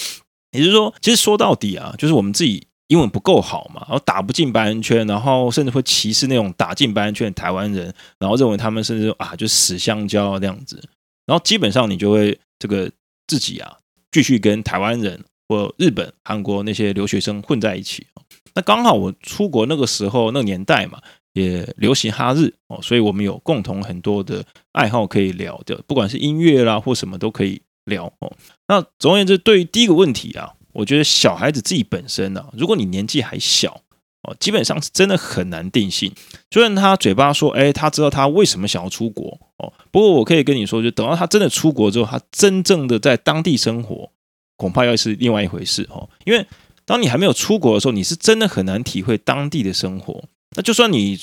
[0.52, 2.66] 也就是说，其实说到底啊，就是我们自己。
[2.92, 10.76] 英文不够好嘛，然后打不进白人圈，然后甚至会歧视那种打进白人圈的台湾人，然后认为他们甚至啊就死香蕉这样子，
[11.24, 12.90] 然后基本上你就会这个
[13.26, 13.78] 自己啊
[14.10, 18.06] 继续跟台湾人或日本、韩国那些留学生混在一起。
[18.54, 21.00] 那刚好我出国那个时候那个年代嘛，
[21.32, 28.30] 也流行哈日哦，所以我们有共同很多的爱好可以聊的，不管是音乐啦或什么都可以聊哦。
[28.68, 30.52] 那总而言之，对于第一个问题啊。
[30.72, 33.82] 我觉得小孩子自己本身呢、如果你年纪还小
[34.22, 36.12] 哦，基本上是真的很难定性。
[36.48, 44.10] 就算他嘴巴说，哎，他知道他为什么想要出国哦，不过我可以跟你说，就等到他真的出国之后，他真正的在当地生活，
[44.56, 46.08] 恐怕又是另外一回事哦。
[46.24, 46.46] 因为
[46.84, 50.24] 当你还没有出国的时候，你是真的很难体会当地的生活。
[50.54, 51.18] 那就算你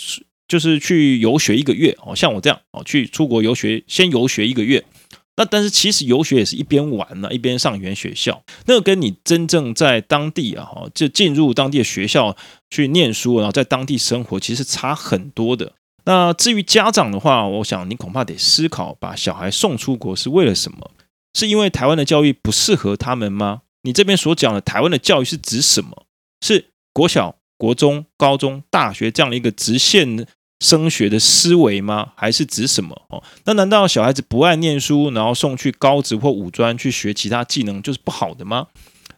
[0.48, 4.84] 就是去游学一个月哦，像我这样哦，去出国游学，先游学一个月。
[5.39, 12.36] 那但是其实游学也是一边玩呢、一边上语言学校，那个跟你真正在当地啊，哈，就进入当地的学校
[12.69, 15.71] 去念书，然后在当地生活，其实差很多的。
[16.04, 20.91] 那至于家长的话，我想你恐怕得思考，把小孩送出国是为了什么？
[21.34, 23.62] 是因为台湾的教育不适合他们吗？
[23.84, 26.06] 你这边所讲的台湾的教育是指什么？
[26.41, 30.28] 是国小、国中、高中、大学这样的一个直线
[30.60, 32.12] 升学的思维吗？
[32.15, 33.02] 还是指什么？
[33.10, 38.67] 哦，那难道小孩子不爱念书，然后送去高职或五专去学其他技能就是不好的吗？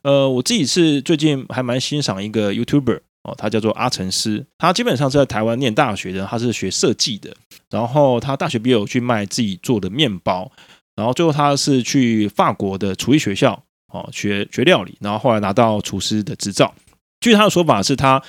[0.03, 7.35] 呃，我自己是最近还蛮欣赏一个 YouTuber 哦，他叫做阿成师，他基本上是在台湾念大学的，他是学设计的，
[7.69, 10.51] 然后他大学毕业有去卖自己做的面包，
[10.95, 16.73] 然后最后他是去法国的厨艺学校哦学学料理，然后后来拿到厨师的执照。
[17.21, 18.21] 据他的说法，是他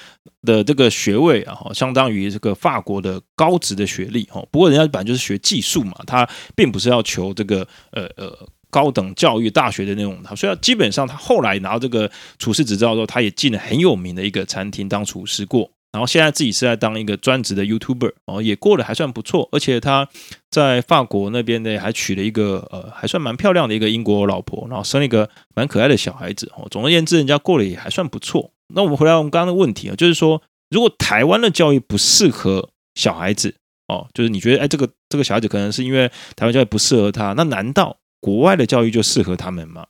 [0.42, 4.46] 的这个学位啊，相当于这个法国的高职的学历哦。
[4.52, 10.22] 不过人家本来就是学技术嘛，他并不是要求这个呃呃高等教育大学的那种。
[10.37, 20.09] 所以基本上他后来拿到这个厨师执照之后，他也进了很有名的一个餐厅当厨师过然后现在自己是在当一个专职的 YouTuber 哦，也过得还算不错，而且他
[20.50, 26.66] 在法国那边呢还娶了一个呃还算蛮漂亮的一个英国老婆，然后生了一个蛮可爱的小孩子哦。
[26.70, 28.52] 总而言之，人家过得也还算不错。
[28.74, 33.54] 那我们回来我们刚刚的问题啊，就是说，如果台湾的教育不适合小孩子
[33.88, 39.87] 哦，就是你觉得哎这个这个小孩子可能是因为台湾教育不适合他，那难道国外的教育就适合他们吗？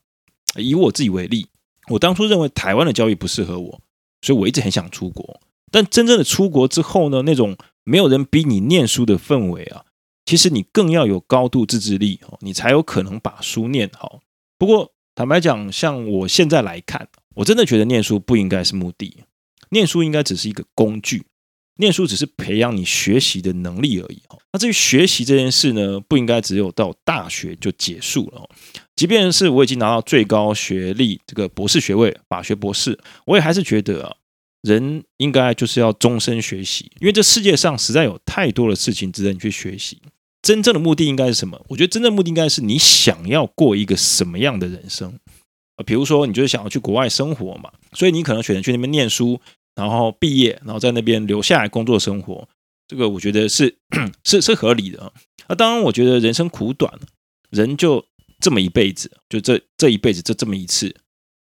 [0.56, 1.46] 以我自己为例，
[1.88, 3.80] 我当初认为台湾的教育不适合我，
[4.20, 5.40] 所以我一直很想出国。
[5.70, 9.84] 但真正的出国之后呢，那种没有人逼你念书的氛围啊，
[10.26, 14.20] 其实你更要有高度自制力哦，你才有可能把书念好。
[14.58, 19.24] 不过坦白讲，像我现在来看，我真的觉得念书不应该是目的，
[19.70, 21.24] 念书应该只是一个工具，
[21.76, 24.22] 念书只是培养你学习的能力而已。
[24.52, 28.48] 那至于学习这件事呢，不应该只有到大学就结束了。
[28.94, 34.16] 即便是我已经拿到最高学历这个博士学位，法学博士，我也还是觉得啊。
[34.62, 40.00] 人应该就是要终身学习，因为这世界上实在有太多的事情值得你去学习。
[40.40, 41.60] 真正的目的应该是什么？
[41.66, 45.18] 我觉得真正目的应该是你想要过一个什么样的人生
[45.76, 45.84] 啊？
[45.84, 49.40] 比如说，你就是想要去国外生活嘛，所以你可能选择去那边念书，
[49.74, 52.48] 然后毕业，然后在那边留下来工作生活。
[52.88, 53.78] 这个我觉得是
[54.24, 55.12] 是是合理的。
[55.48, 56.92] 那当然，我觉得人生苦短，
[57.50, 58.04] 人就
[58.40, 60.94] 这么一辈子，就这这一辈子就这么一次。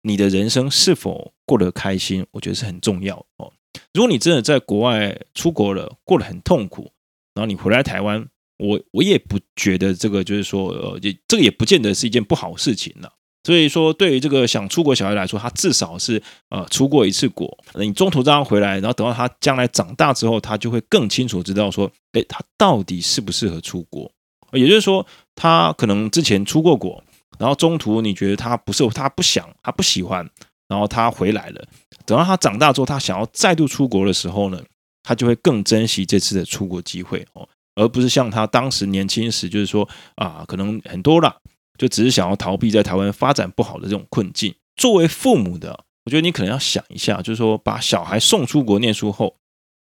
[0.02, 2.26] 你的人生是否过得开心？
[2.30, 3.52] 我觉得是很重要哦。
[3.92, 6.92] 如果你真的在国外出国了，过得很痛苦，
[7.34, 13.12] 然后你回来台湾，我我也不觉得这个就是说，呃，这这个也不见得是一件不好事情了。
[13.44, 17.56] 所以说，对于这个想出国小孩来说，他至少是呃出过一次国。
[17.74, 24.10] 你中途这样回来，然后等到他将来长大之后，他就会更清楚知道说，诶，他到底适不适合出国。
[24.52, 27.02] 也就是说，他可能之前出过国。
[27.38, 30.28] 然后中途你觉得他不是，他不想，他不喜欢，
[30.66, 31.64] 然后他回来了。
[32.04, 34.60] 等到他长大之后，他想要再度出国的时候呢，
[35.04, 41.36] 他就会更珍惜这次的出国机会哦，而不是像他当时年轻时，就是说啊，可能很多啦，
[41.78, 44.54] 就只是想要逃避在台湾发展不好的这种困境。
[44.76, 49.36] 作为父母的，我觉得你可能要想一下，就是说把小孩送出国念书后，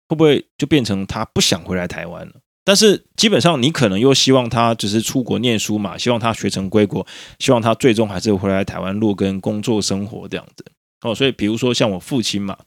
[0.09, 2.35] 会不会就变成他不想回来台湾了？
[2.64, 7.06] 但是基本上，你可能又希望他只是出国念书嘛，希望他学成归国，
[7.38, 10.64] 希望他最终还是回来台湾落根工作生活这样子
[11.02, 11.14] 哦。
[11.14, 12.59] 所以，比如说像我父亲嘛，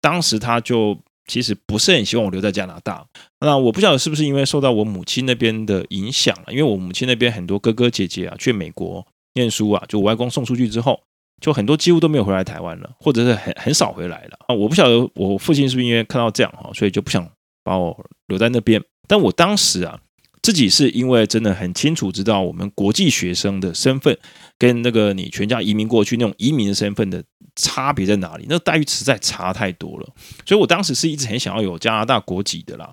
[0.00, 0.98] 当时他就
[1.32, 3.06] 其实不是很希望我留在加拿大。
[3.40, 11.00] 那我不晓得是不是因为受到我母亲那边的影响了，因为我母亲那边很多哥哥姐姐啊去美国念书啊，就我外公送出去之后，
[11.40, 14.54] 就很多几乎都没有回来台湾了，或者是很很少回来了啊。
[14.54, 17.26] 我不晓得我父亲是不是因为看到这样哈，所以就不想
[17.64, 18.84] 把我留在那边。
[19.08, 19.98] 但我当时啊，
[20.42, 24.18] 自己是因为真的很清楚知道我们国际学生的身份
[24.58, 27.22] 跟那个你全家移民过去那种移民的身份的
[27.54, 28.46] 差别在哪里？
[28.48, 30.08] 那待遇实在差太多了。
[30.44, 32.92] 所以我当时是一直很想要有加拿大国籍的啦，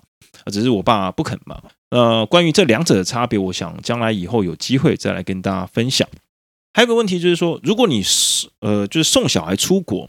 [0.52, 1.60] 只是我爸不肯嘛。
[1.90, 6.08] 呃，关于这两者的差别，我想将来以后有机会再来跟大家分享。
[6.72, 10.08] 还有个问题就是说，如果你是呃，就是送小孩出国，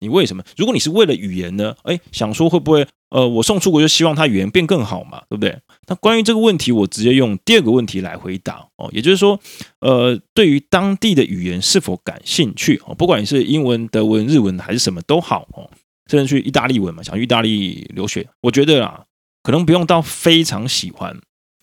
[0.00, 0.42] 你为什么？
[0.56, 1.74] 如果你是为了语言呢？
[1.84, 2.86] 哎，想说会不会？
[3.10, 5.56] 呃，我送出国就希望他语言变更好嘛，对不对？
[5.86, 9.38] 那关于这个问题，我直接用第二个问题来回答哦，也就是说，
[9.78, 12.94] 呃，对于当地的语言是否感兴趣哦？
[12.94, 15.70] 不管你是英文、德文、日文还是什么都好哦，
[16.10, 19.04] 甚至去意大利文嘛，想去意大利留学，我觉得啊，
[19.44, 21.16] 可能不用到非常喜欢，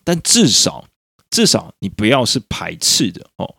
[0.04, 0.86] 但至少
[1.30, 3.56] 至少你不要是排斥的哦。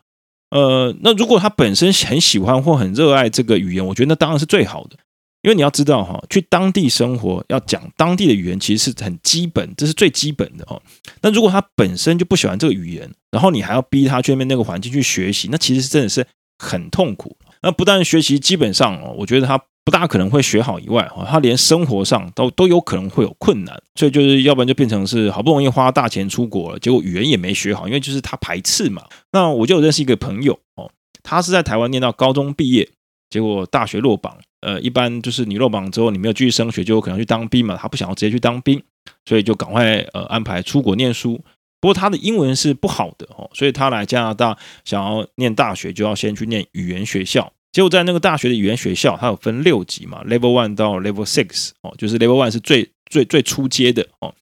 [0.53, 4.95] 呃，那如果他本身很喜欢或很热爱这个语言，我觉得那当然是最好的。
[5.41, 10.81] 因为你要知道哈，去当地生活要讲当地的语言，其实是很基本，这是最基本的哦。
[11.21, 16.25] 那如果他本身就不喜欢这个语言，然后你还要逼他去那边那个环境去学习，那其实真的是
[16.59, 17.35] 很痛苦。
[17.61, 23.81] 那不但学习基本上哦，我觉得他不大可能会学好以外，哈，他连生活上都都有可能会有困难。
[23.95, 29.03] 所以就是要不然就变成是好不容易花大钱出国了，结果语言也没学好，因为就是他排斥嘛。
[29.31, 30.89] 那我就认识一个朋友哦，
[31.21, 32.89] 他是在台湾念到高中毕业，
[33.29, 34.37] 结果大学落榜。
[34.61, 37.75] 呃，一般就是你落榜之后，你没有继续升学，就有可能去当兵嘛。
[37.75, 38.81] 他不想要直接去当兵，
[39.25, 41.33] 所以就赶快呃安排出国念书。
[41.81, 47.51] 不过他的英文是不好的哦，所以他来加拿大想要念大学，就要先去念语言学校。
[47.73, 54.33] 结果在那个大学的语言学校，它有分六级嘛，Level One 到 Level Six 哦，就是 Level One 是最最最初阶的哦。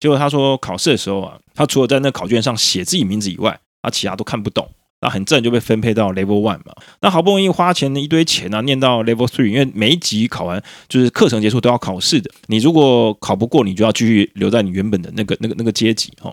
[0.00, 4.68] 结果他说考试的时候啊，他除了在那考卷上写自己名字以外，他其他都看不懂。
[5.00, 6.72] 那很自然就被分配到 Level One 嘛。
[7.00, 12.30] 那好不容易花钱的一堆钱啊，念到 Level Three，因为每一级考完就是课程结束都要考试的。
[12.46, 16.32] 你如果考不过，你就要继续留在你原本的那个那个那个阶级哈。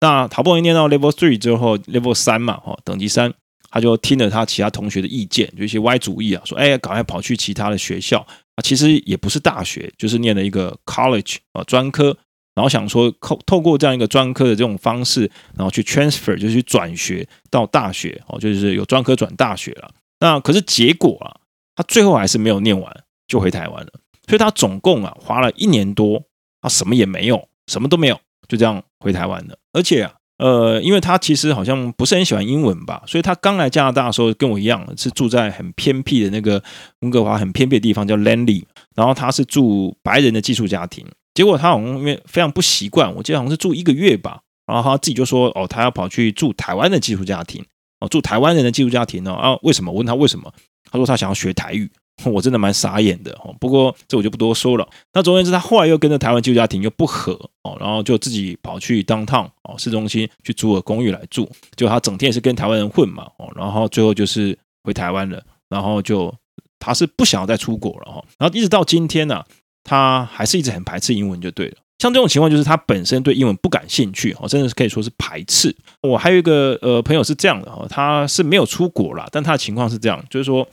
[0.00, 3.32] 那好不容易念到 Level Three 之后，Level 三嘛哈，等级三，
[3.70, 12.16] 他就听了他其他同学的意见，就一些歪主意啊，说哎，赶快跑去其他的学校啊，其实也不是大学，就是念了一个 college 啊专科，
[12.54, 19.90] 然后想说透透过这样一个专科的这种方式，然后去 transfer 就是去转学到大学哦，就是有专科转大学了。
[20.20, 21.36] 那可是结果啊，
[21.76, 23.92] 他最后还是没有念完就回台湾了，
[24.26, 26.22] 所以他总共啊花了一年多，
[26.60, 29.56] 他什么也没有，什么都没有，就这样回台湾了。
[29.72, 36.62] 而且啊，呃，因为他其实好像不是很喜欢英文吧，所以他刚来加拿大的时候跟我一样，是住在很偏僻的那个
[37.00, 38.62] 温哥华很偏僻的地方叫 Langley，
[38.94, 41.04] 然后他是住白人的寄宿家庭。
[41.34, 47.64] 结果他好像因为非常不习惯，我记得好像是住一个月吧，然后他自己就说哦，他要跑去住台湾的寄宿家庭。
[48.00, 49.32] 哦，住台湾人的寄宿家庭呢？
[49.32, 49.90] 啊，为什么？
[49.90, 50.52] 我问他为什么？
[50.90, 51.90] 他说他想要学台语。
[52.26, 53.32] 我真的蛮傻眼的。
[53.42, 54.88] 哦，不过这我就不多说了。
[55.12, 61.48] 那总而言之，他后来又跟着台湾旧家庭又不和哦，然后就自己跑去当趟哦，市中心去租了公寓来住。
[61.76, 65.42] 就他整天也是跟台湾人混嘛哦，然后最后就是回台湾了。
[65.68, 66.34] 然后就
[66.78, 68.24] 他是不想要再出国了哈。
[68.38, 69.44] 然后一直到今天呢，
[69.84, 71.76] 他还是一直很排斥英文就对了。
[71.98, 75.74] 像这种情况，就是他本身对英文不感兴趣，哦，真的是可以说是排斥。
[76.02, 80.66] 我还有一个呃朋友是这样的哈，他是没有出国啦，但他的情况是这样，就是说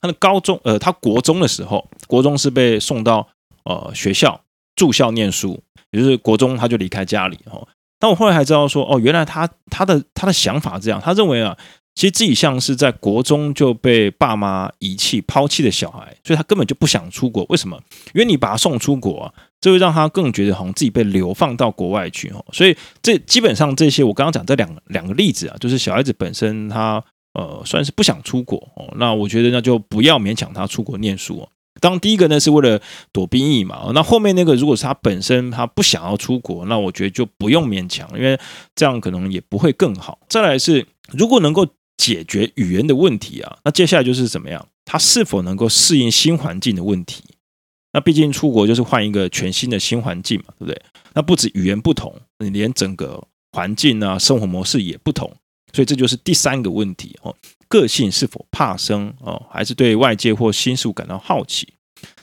[0.00, 3.26] 他的高中呃，他国中的时候，国中是被送到
[3.64, 4.40] 呃学校
[4.76, 7.66] 住校念书，也就是国中他就离开家里哈。
[8.00, 11.56] 那我后来还知道说，哦，原来他他的他的想法这样，他认为啊。
[11.96, 17.44] 其实自己像是在国中就被爸妈遗弃、抛弃的小孩，所以他根本就不想出国。
[17.50, 17.78] 为什么？
[18.14, 22.42] 因为你把他送出国啊，这会让他更觉得好像自己被流放到国外去哦。
[22.52, 28.92] 所以这基本上这些我刚刚讲这两两个例子啊，就是小孩子本身他呃算是不想出国哦。
[28.96, 31.48] 那我觉得那就不要勉强他出国念书哦。
[31.80, 32.80] 当第一个呢是为了
[33.12, 38.38] 躲兵役嘛，那后面那个如果是他本身他不想要出国，那我觉得就不用勉强，因为
[38.74, 40.18] 这样可能也不会更好。
[40.28, 41.66] 再来是如果能够。
[42.00, 44.66] 解决语言的问题啊，那接下来就是怎么样？
[44.86, 47.22] 他是否能够适应新环境的问题？
[47.92, 50.82] 那毕竟出国就是换一个全新的新环境嘛，对不对？
[51.12, 53.22] 那不止语言不同，你连整个
[53.52, 55.30] 环境啊、生活模式也不同，
[55.72, 57.34] 所以这就是第三个问题哦。
[57.68, 61.72] 个性是否怕生哦，还是对外界或新事物感到好奇？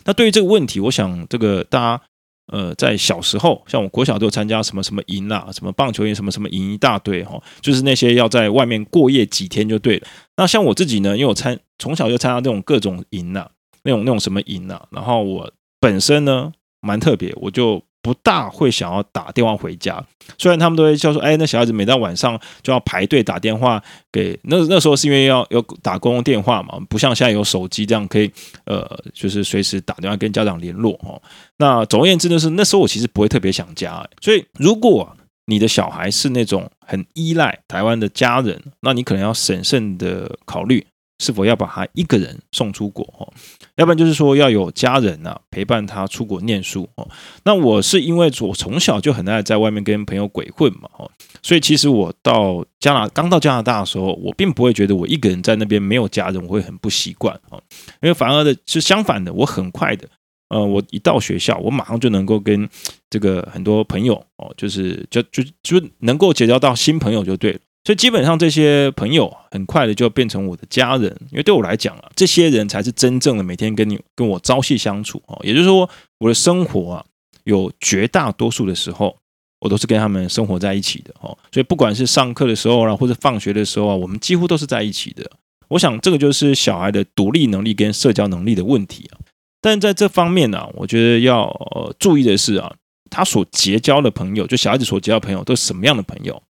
[0.06, 2.04] 那对于这个问题，我想这个大家。
[2.50, 10.08] 呃，在小时候，像我国小都参加什么什么营啦，什么棒球营，什么什么营一大堆哈，就是那些要在外面过夜几天就对了。
[10.38, 13.52] 那像我自己呢，因为我参从小就参加这种各种营啦，
[13.84, 17.84] 那种那种什么营啦，然后我本身呢蛮特别，我就。
[18.08, 20.02] 不大会想要打电话回家，
[20.38, 28.32] 虽然他们都会叫说：“哎，那小孩子每到晚上就要排队打电话给那那时候是因为要要打公共电话嘛，不像现在有手机这样可以
[28.64, 31.22] 呃，就是随时打电话跟家长联络哦。
[31.58, 35.14] 那总而言之，就是那时候我其实不会特别想家，所以如果
[35.48, 40.88] 你的小孩是那种很依赖台湾的家人，那你可能要审慎的考虑。
[41.20, 43.32] 是否要把他一个人送出国哦？
[43.76, 47.08] 要不然就是说要有家人呐陪伴他出国念书哦。
[47.44, 51.10] 那我是因为我从小就很爱在外面跟朋友鬼混嘛哦，
[51.42, 57.62] 所以其实我到加拿刚到加拿大的时候，我并不会觉得我一个人在那边没有家人，我会很不习惯哦。
[58.02, 60.08] 因为反而的是相反的，我很快的，
[60.50, 62.70] 呃，我一到学校，我马上就能够跟
[63.10, 67.60] 这个很多朋友哦，就是就就就能够结交到新朋友就对了。
[67.88, 75.40] 所以基本上这些朋友很快的就变成我的家人，因为对我来讲啊，这些人才是真正的每天跟你跟我朝夕相处哦。
[75.42, 77.06] 也就是说，我的生活啊，
[77.46, 79.16] 有绝大多数的时候，
[79.62, 81.38] 我都是跟他们生活在一起的哦。
[81.50, 85.26] 所以不管是上课的时候啊，或者放学的时候啊，我们几乎都是在一起的。
[85.70, 89.24] 我想这个就是小孩的独立能力跟社交能力的问题啊。
[89.62, 91.50] 但在这方面呢，我觉得要，
[91.98, 92.76] 注意的是啊，
[93.10, 96.44] 他所结交的朋友，就小孩子所结交的朋友都是什么样的朋友？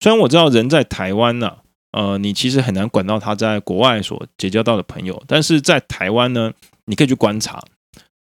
[0.00, 1.56] 虽然我知道人在台湾呢，
[1.92, 6.52] 呃，你其实很难管到他在国外所结交到的朋友，但是在台湾呢，
[6.84, 7.62] 你可以去观察，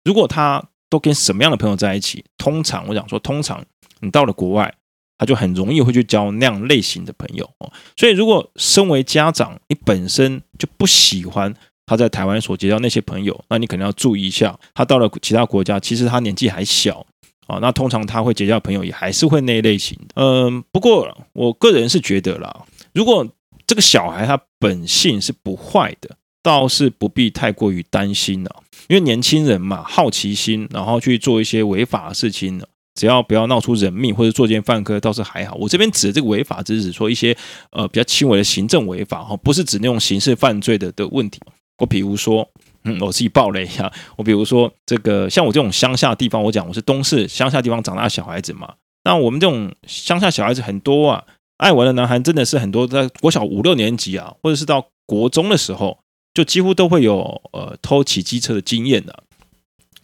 [0.05, 3.65] 如果他都跟什么样的朋友在一起，通常我想说，通常
[4.01, 4.73] 你到了国外，
[5.19, 7.73] 他就很容易会去交那样类型的朋友哦。
[7.97, 11.53] 所以，如果身为家长，你本身就不喜欢
[11.87, 17.05] 他在台湾所结交那些朋友，那你可能要注意一下，他到了其他国家，其实他年纪还小。
[17.47, 20.15] 啊，那通常他会结交朋友也还是会那一类型的。
[20.17, 22.65] 嗯，不过我个人是觉得啦，
[22.95, 23.27] 如果
[23.67, 28.63] 这个小孩他本性是不坏的，倒是不必太过于担心了。
[28.89, 35.55] 因为年轻人嘛，好奇心，然后去做一些违法的事情呢，只要不要闹出人命或者作奸犯科，倒是还好。
[35.57, 37.37] 我这边指的这个违法，只是指说一些
[37.71, 41.41] 呃比较轻微的行政违法哈，不是指那种刑事犯罪的的问题。
[41.79, 42.49] 我比如说。
[42.85, 43.93] 嗯，我自己爆雷一下。
[44.17, 48.75] 我比如说这个，像我这种乡下地方，我讲我是东势乡下地方长大的小孩子嘛。
[49.05, 51.25] 那我们这种乡下小孩子很多啊，
[51.59, 55.99] 爱玩的男孩真的是很多，在国小五六年级啊，或者是到国中的时候，
[56.33, 59.23] 就几乎都会有呃偷骑机车的经验的。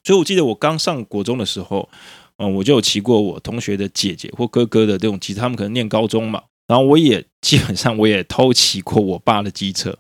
[0.05, 1.89] 所以我记得我刚上国中的时候，
[2.39, 6.43] 嗯，我就有骑过我同学的姐姐或哥哥的这种机车，他们可能念高中嘛。
[6.67, 9.99] 然后我也基本上我也偷骑过我爸的机车，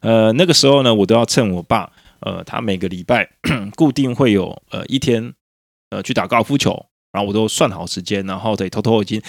[0.00, 3.28] 呃，那个时候呢，我都要趁我爸，呃，他每个礼拜
[3.76, 5.32] 固定会有呃一天，
[5.90, 9.20] 呃，去打高尔夫球，然后我都算好时间，然后得偷偷已经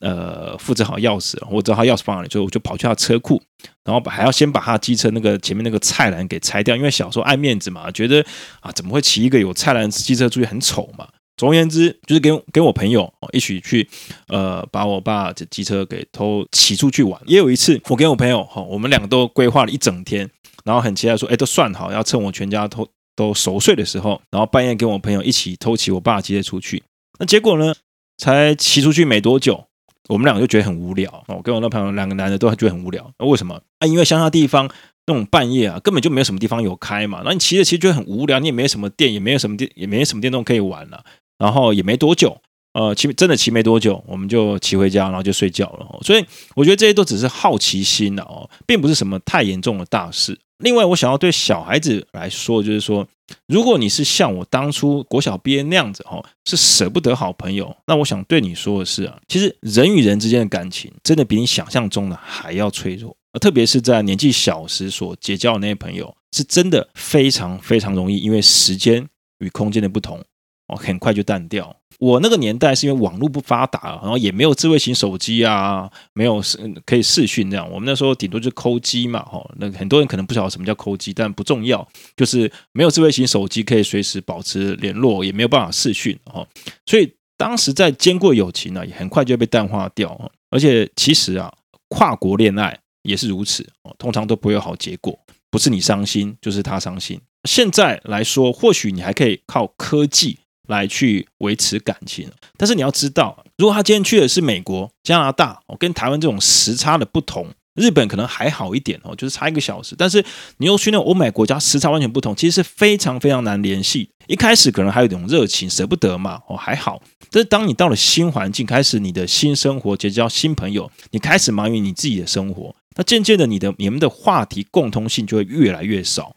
[0.00, 3.42] 呃复制好钥匙，我知道他钥匙放哪里，所以我就跑去他车库，
[3.84, 8.24] 然后还要先把他机车那个前面那个菜篮给拆掉，因为小时候爱面子嘛，觉得
[8.60, 11.08] 啊怎么会骑一个有菜篮机车出去很丑嘛。
[11.36, 13.88] 总而言之，就是跟跟我朋友一起去，
[14.28, 17.18] 呃，把我爸的机车给偷骑出去玩。
[17.24, 20.28] 也有一次，我跟我朋友哈，我们两个都规划了一整天，
[20.70, 26.80] 然后很期待说，哎，都算好要趁我全家都都熟睡的时候，然后半夜跟我朋友一起偷骑我爸的机车出去。
[27.18, 27.74] 那结果呢，
[28.18, 29.64] 才骑出去没多久，
[30.08, 31.24] 我们两个就觉得很无聊。
[31.26, 33.10] 我跟我那朋友两个男的都觉得很无聊。
[33.18, 33.60] 那为什么？
[33.80, 34.70] 啊，因为乡下地方
[35.06, 37.22] 那种半夜啊，根本就没有什么地方有开嘛。
[37.24, 41.04] 那你骑着骑着就很无聊，你也没什么电，也没有什么电，也没什么电动可以玩了。
[41.36, 42.40] 然后也没多久，
[42.74, 45.98] 呃，骑真的骑没多久，我们就骑回家，然后就睡觉了。
[46.02, 50.38] 所以我觉得这些都只是好奇心了哦，并不是什么太严重的大事。
[50.60, 53.06] 另外，我想要对小孩子来说，就是说，
[53.46, 69.06] 如果你是像我当初国小毕业那样子哦，是舍不得好朋友，那我想对你说的是啊，其实人与人之间的感情，真的比你想象中的还要脆弱，特别是在年纪小时所结交的那些朋友，是真的非常非常容易，因为时间
[69.38, 70.22] 与空间的不同。
[70.68, 71.74] 哦很快就淡掉。
[72.00, 77.70] 我那个年代是因为网络不发达，然后也没有智慧型手机啊，没有视可以视讯这样。
[77.70, 79.38] 我们那时候顶多就是抠机嘛，哈。
[79.58, 81.86] 那很多人可能不晓得什么叫抠机，但不重要，
[82.16, 86.46] 就是没有智慧型手机可以随时保持联络，也没有办法视讯，哈。
[86.86, 90.32] 所以当时在坚固友情呢，也很快就被淡化掉。
[90.48, 91.52] 而且其实啊，
[91.88, 95.18] 跨国恋爱也是如此哦，通常都不会有好结果，
[95.50, 97.20] 不是你伤心，就是他伤心。
[97.44, 100.38] 现在来说，或许你还可以靠科技。
[100.70, 109.94] 来去维持感情，但是你要知道，如果他今天去的是美国、加拿大哦，跟台湾这种时差的不同，日本可能还好一点哦，就是差一个小时。
[109.98, 110.24] 但是
[110.58, 114.08] 你又去那种欧美国家，时差完全不同，其实是非常非常难联系。
[114.28, 117.02] 一开始可能还有一种热情，舍不得嘛哦，还好。
[117.32, 126.36] 但是当你到了新环境，开始你的新生活，结交新朋友，你开始忙于你自己的生活，那渐渐的，你的你们的话题共通性就会越来越少。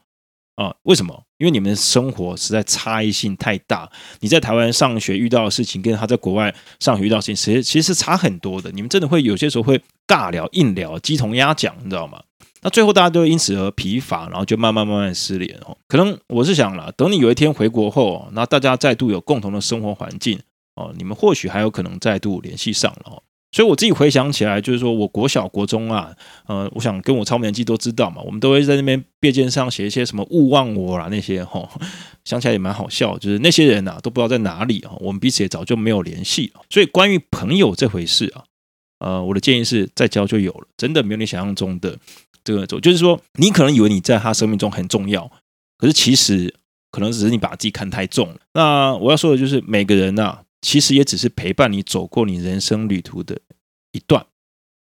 [0.55, 1.23] 啊，为什么？
[1.43, 3.91] 因为你们的生活实在差异性太大。
[4.21, 8.71] 你在台湾上学遇到的事情，跟他在国外上学遇到的事情，其实其实是差很多的。
[8.71, 12.23] 你们真的会有些时候会尬聊、硬聊、鸡同鸭讲，你知道吗？
[12.61, 15.77] 那最后大家都因此而疲乏，然后就慢慢慢慢失联哦。
[15.89, 20.39] 可能我是想了，等你有一天回国后，那大家再度有共同的生活环境
[20.75, 23.21] 哦，你们或许还有可能再度联系上了。
[23.53, 26.11] 所以我自己回想起来，就是说我国小、国中啊，
[26.47, 31.69] 呃，我想跟我超年纪都知道嘛，我们都会在那边便签上写一些什么勿忘我啦那些哈，
[32.25, 36.51] 想起来也蛮好笑，就是那些人呐、啊、都不知道在哪里啊，我们彼此也早就没有联系。
[36.69, 38.43] 所以关于朋友这回事啊，
[38.97, 41.95] 呃，我的建议是再交就有了，真的没有你想象中的
[42.43, 45.31] 这个，就是说你可能以为你在他生命中很重要，
[45.77, 46.51] 可是其实
[46.89, 48.37] 可能只是你把自己看太重了。
[48.55, 50.41] 那我要说的就是每个人呐、啊。
[50.63, 53.39] 其实也只是陪伴你走过你人生旅途的
[53.91, 54.25] 一段，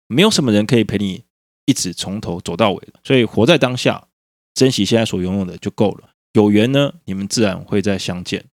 [0.08, 1.24] 没有什么人可以陪你
[1.66, 4.08] 一直从头走到尾，所以活在当下，
[4.56, 6.10] 珍惜现在所拥有的就够了。
[6.34, 8.46] 有缘呢，你们自然会再相见。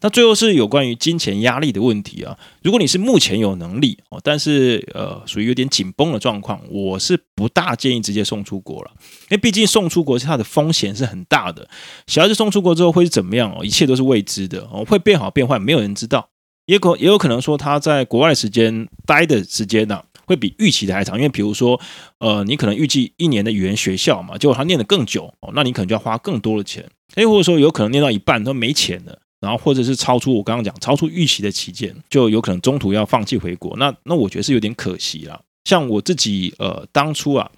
[0.00, 2.38] 那最后是有关于金钱压力的问题啊。
[2.62, 11.68] 如果你是目前有能力哦，但是呃属于有点紧绷的状况，我是不大建议直接送出国了，因为毕竟送出国它的风险是很大的。
[12.06, 13.64] 小孩子送出国之后会是怎么样哦？
[13.64, 16.28] 一切都是未知的哦，会变好变坏，没有人知道。
[16.66, 21.16] 也可也有可能说他在国外时间待的时间呢、会比预期的还长。
[21.16, 21.80] 因为比如说，
[22.18, 26.88] 呃，你可能预计一年的语言学校嘛，结果他念得更久，那你可能就要花更多的钱。
[27.16, 33.76] 诶，或者说有可能念到一半都没钱了，然后或者是超出我刚刚讲超出预期的期间，就有可能中途要放弃回国。
[33.76, 35.40] 那那我觉得是有点可惜啦。
[35.64, 37.50] 像我自己呃当初啊，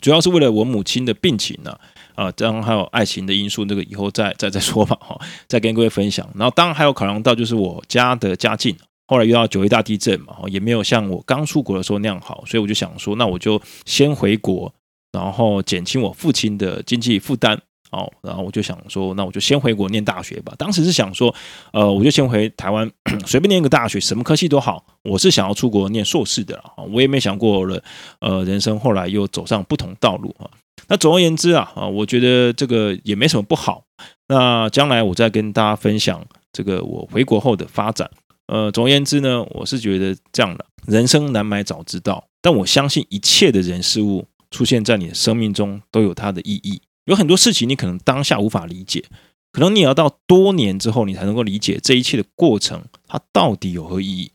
[0.00, 1.78] 主要是为了我母亲的病情呢、
[2.20, 5.18] 啊，当然还有爱情的因素，那个以后再再再说吧，哈，
[5.48, 6.28] 再跟各位分享。
[6.34, 14.70] 然后当然还有考量到就是我家的家境，后来遇到九一大地震嘛，也没有像我刚出国的时候那样好，所以我就想说，那我就先回国，
[15.12, 17.58] 然后减轻我父亲的经济负担。
[17.92, 20.54] 哦，然后我就想说，那我就先回国念大学吧。
[20.56, 21.34] 当时是想说，
[21.72, 22.88] 呃，我就先回台湾，
[23.26, 24.84] 随便念个大学，什么科系都好。
[25.02, 27.82] 我是想要出国念硕士的啊，我也没想过了，
[28.20, 30.46] 呃，人生后来又走上不同道路啊。
[30.88, 33.84] 那总而言之啊，啊，我觉得这个也没什么不好。
[34.28, 38.10] 那将来我再跟大家分享这个我回国后的发展。
[38.46, 42.26] 呃，总而言之呢，我是觉得这样的，人生难买早知道。
[42.42, 46.80] 但我相信一切的人事物出现在你的生命中都有它的意义。
[47.04, 49.04] 有很多事情你可能当下无法理解，
[49.52, 54.32] 可能你也要到多年之后，你才能够理解这一切的过程，它到底有何意义。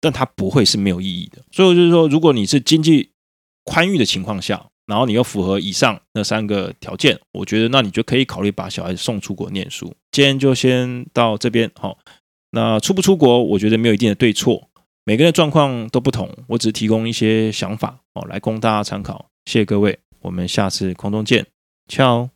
[0.00, 1.42] 但它不会是没有意义的。
[1.50, 3.08] 所以就是说，如果你是经济
[3.62, 9.94] 宽裕的情况下，然后你又符合以上那三个条件，我觉得那你就可以考虑把小孩子送出国念书。
[10.12, 11.98] 今天就先到这边，好。
[12.50, 14.68] 那出不出国，我觉得没有一定的对错，
[15.04, 19.26] 每个人的状况都不同，我只提供一些想法哦，来供大家参考。
[19.46, 21.44] 谢谢各位，我们下次空中见
[21.88, 22.33] ，ciao。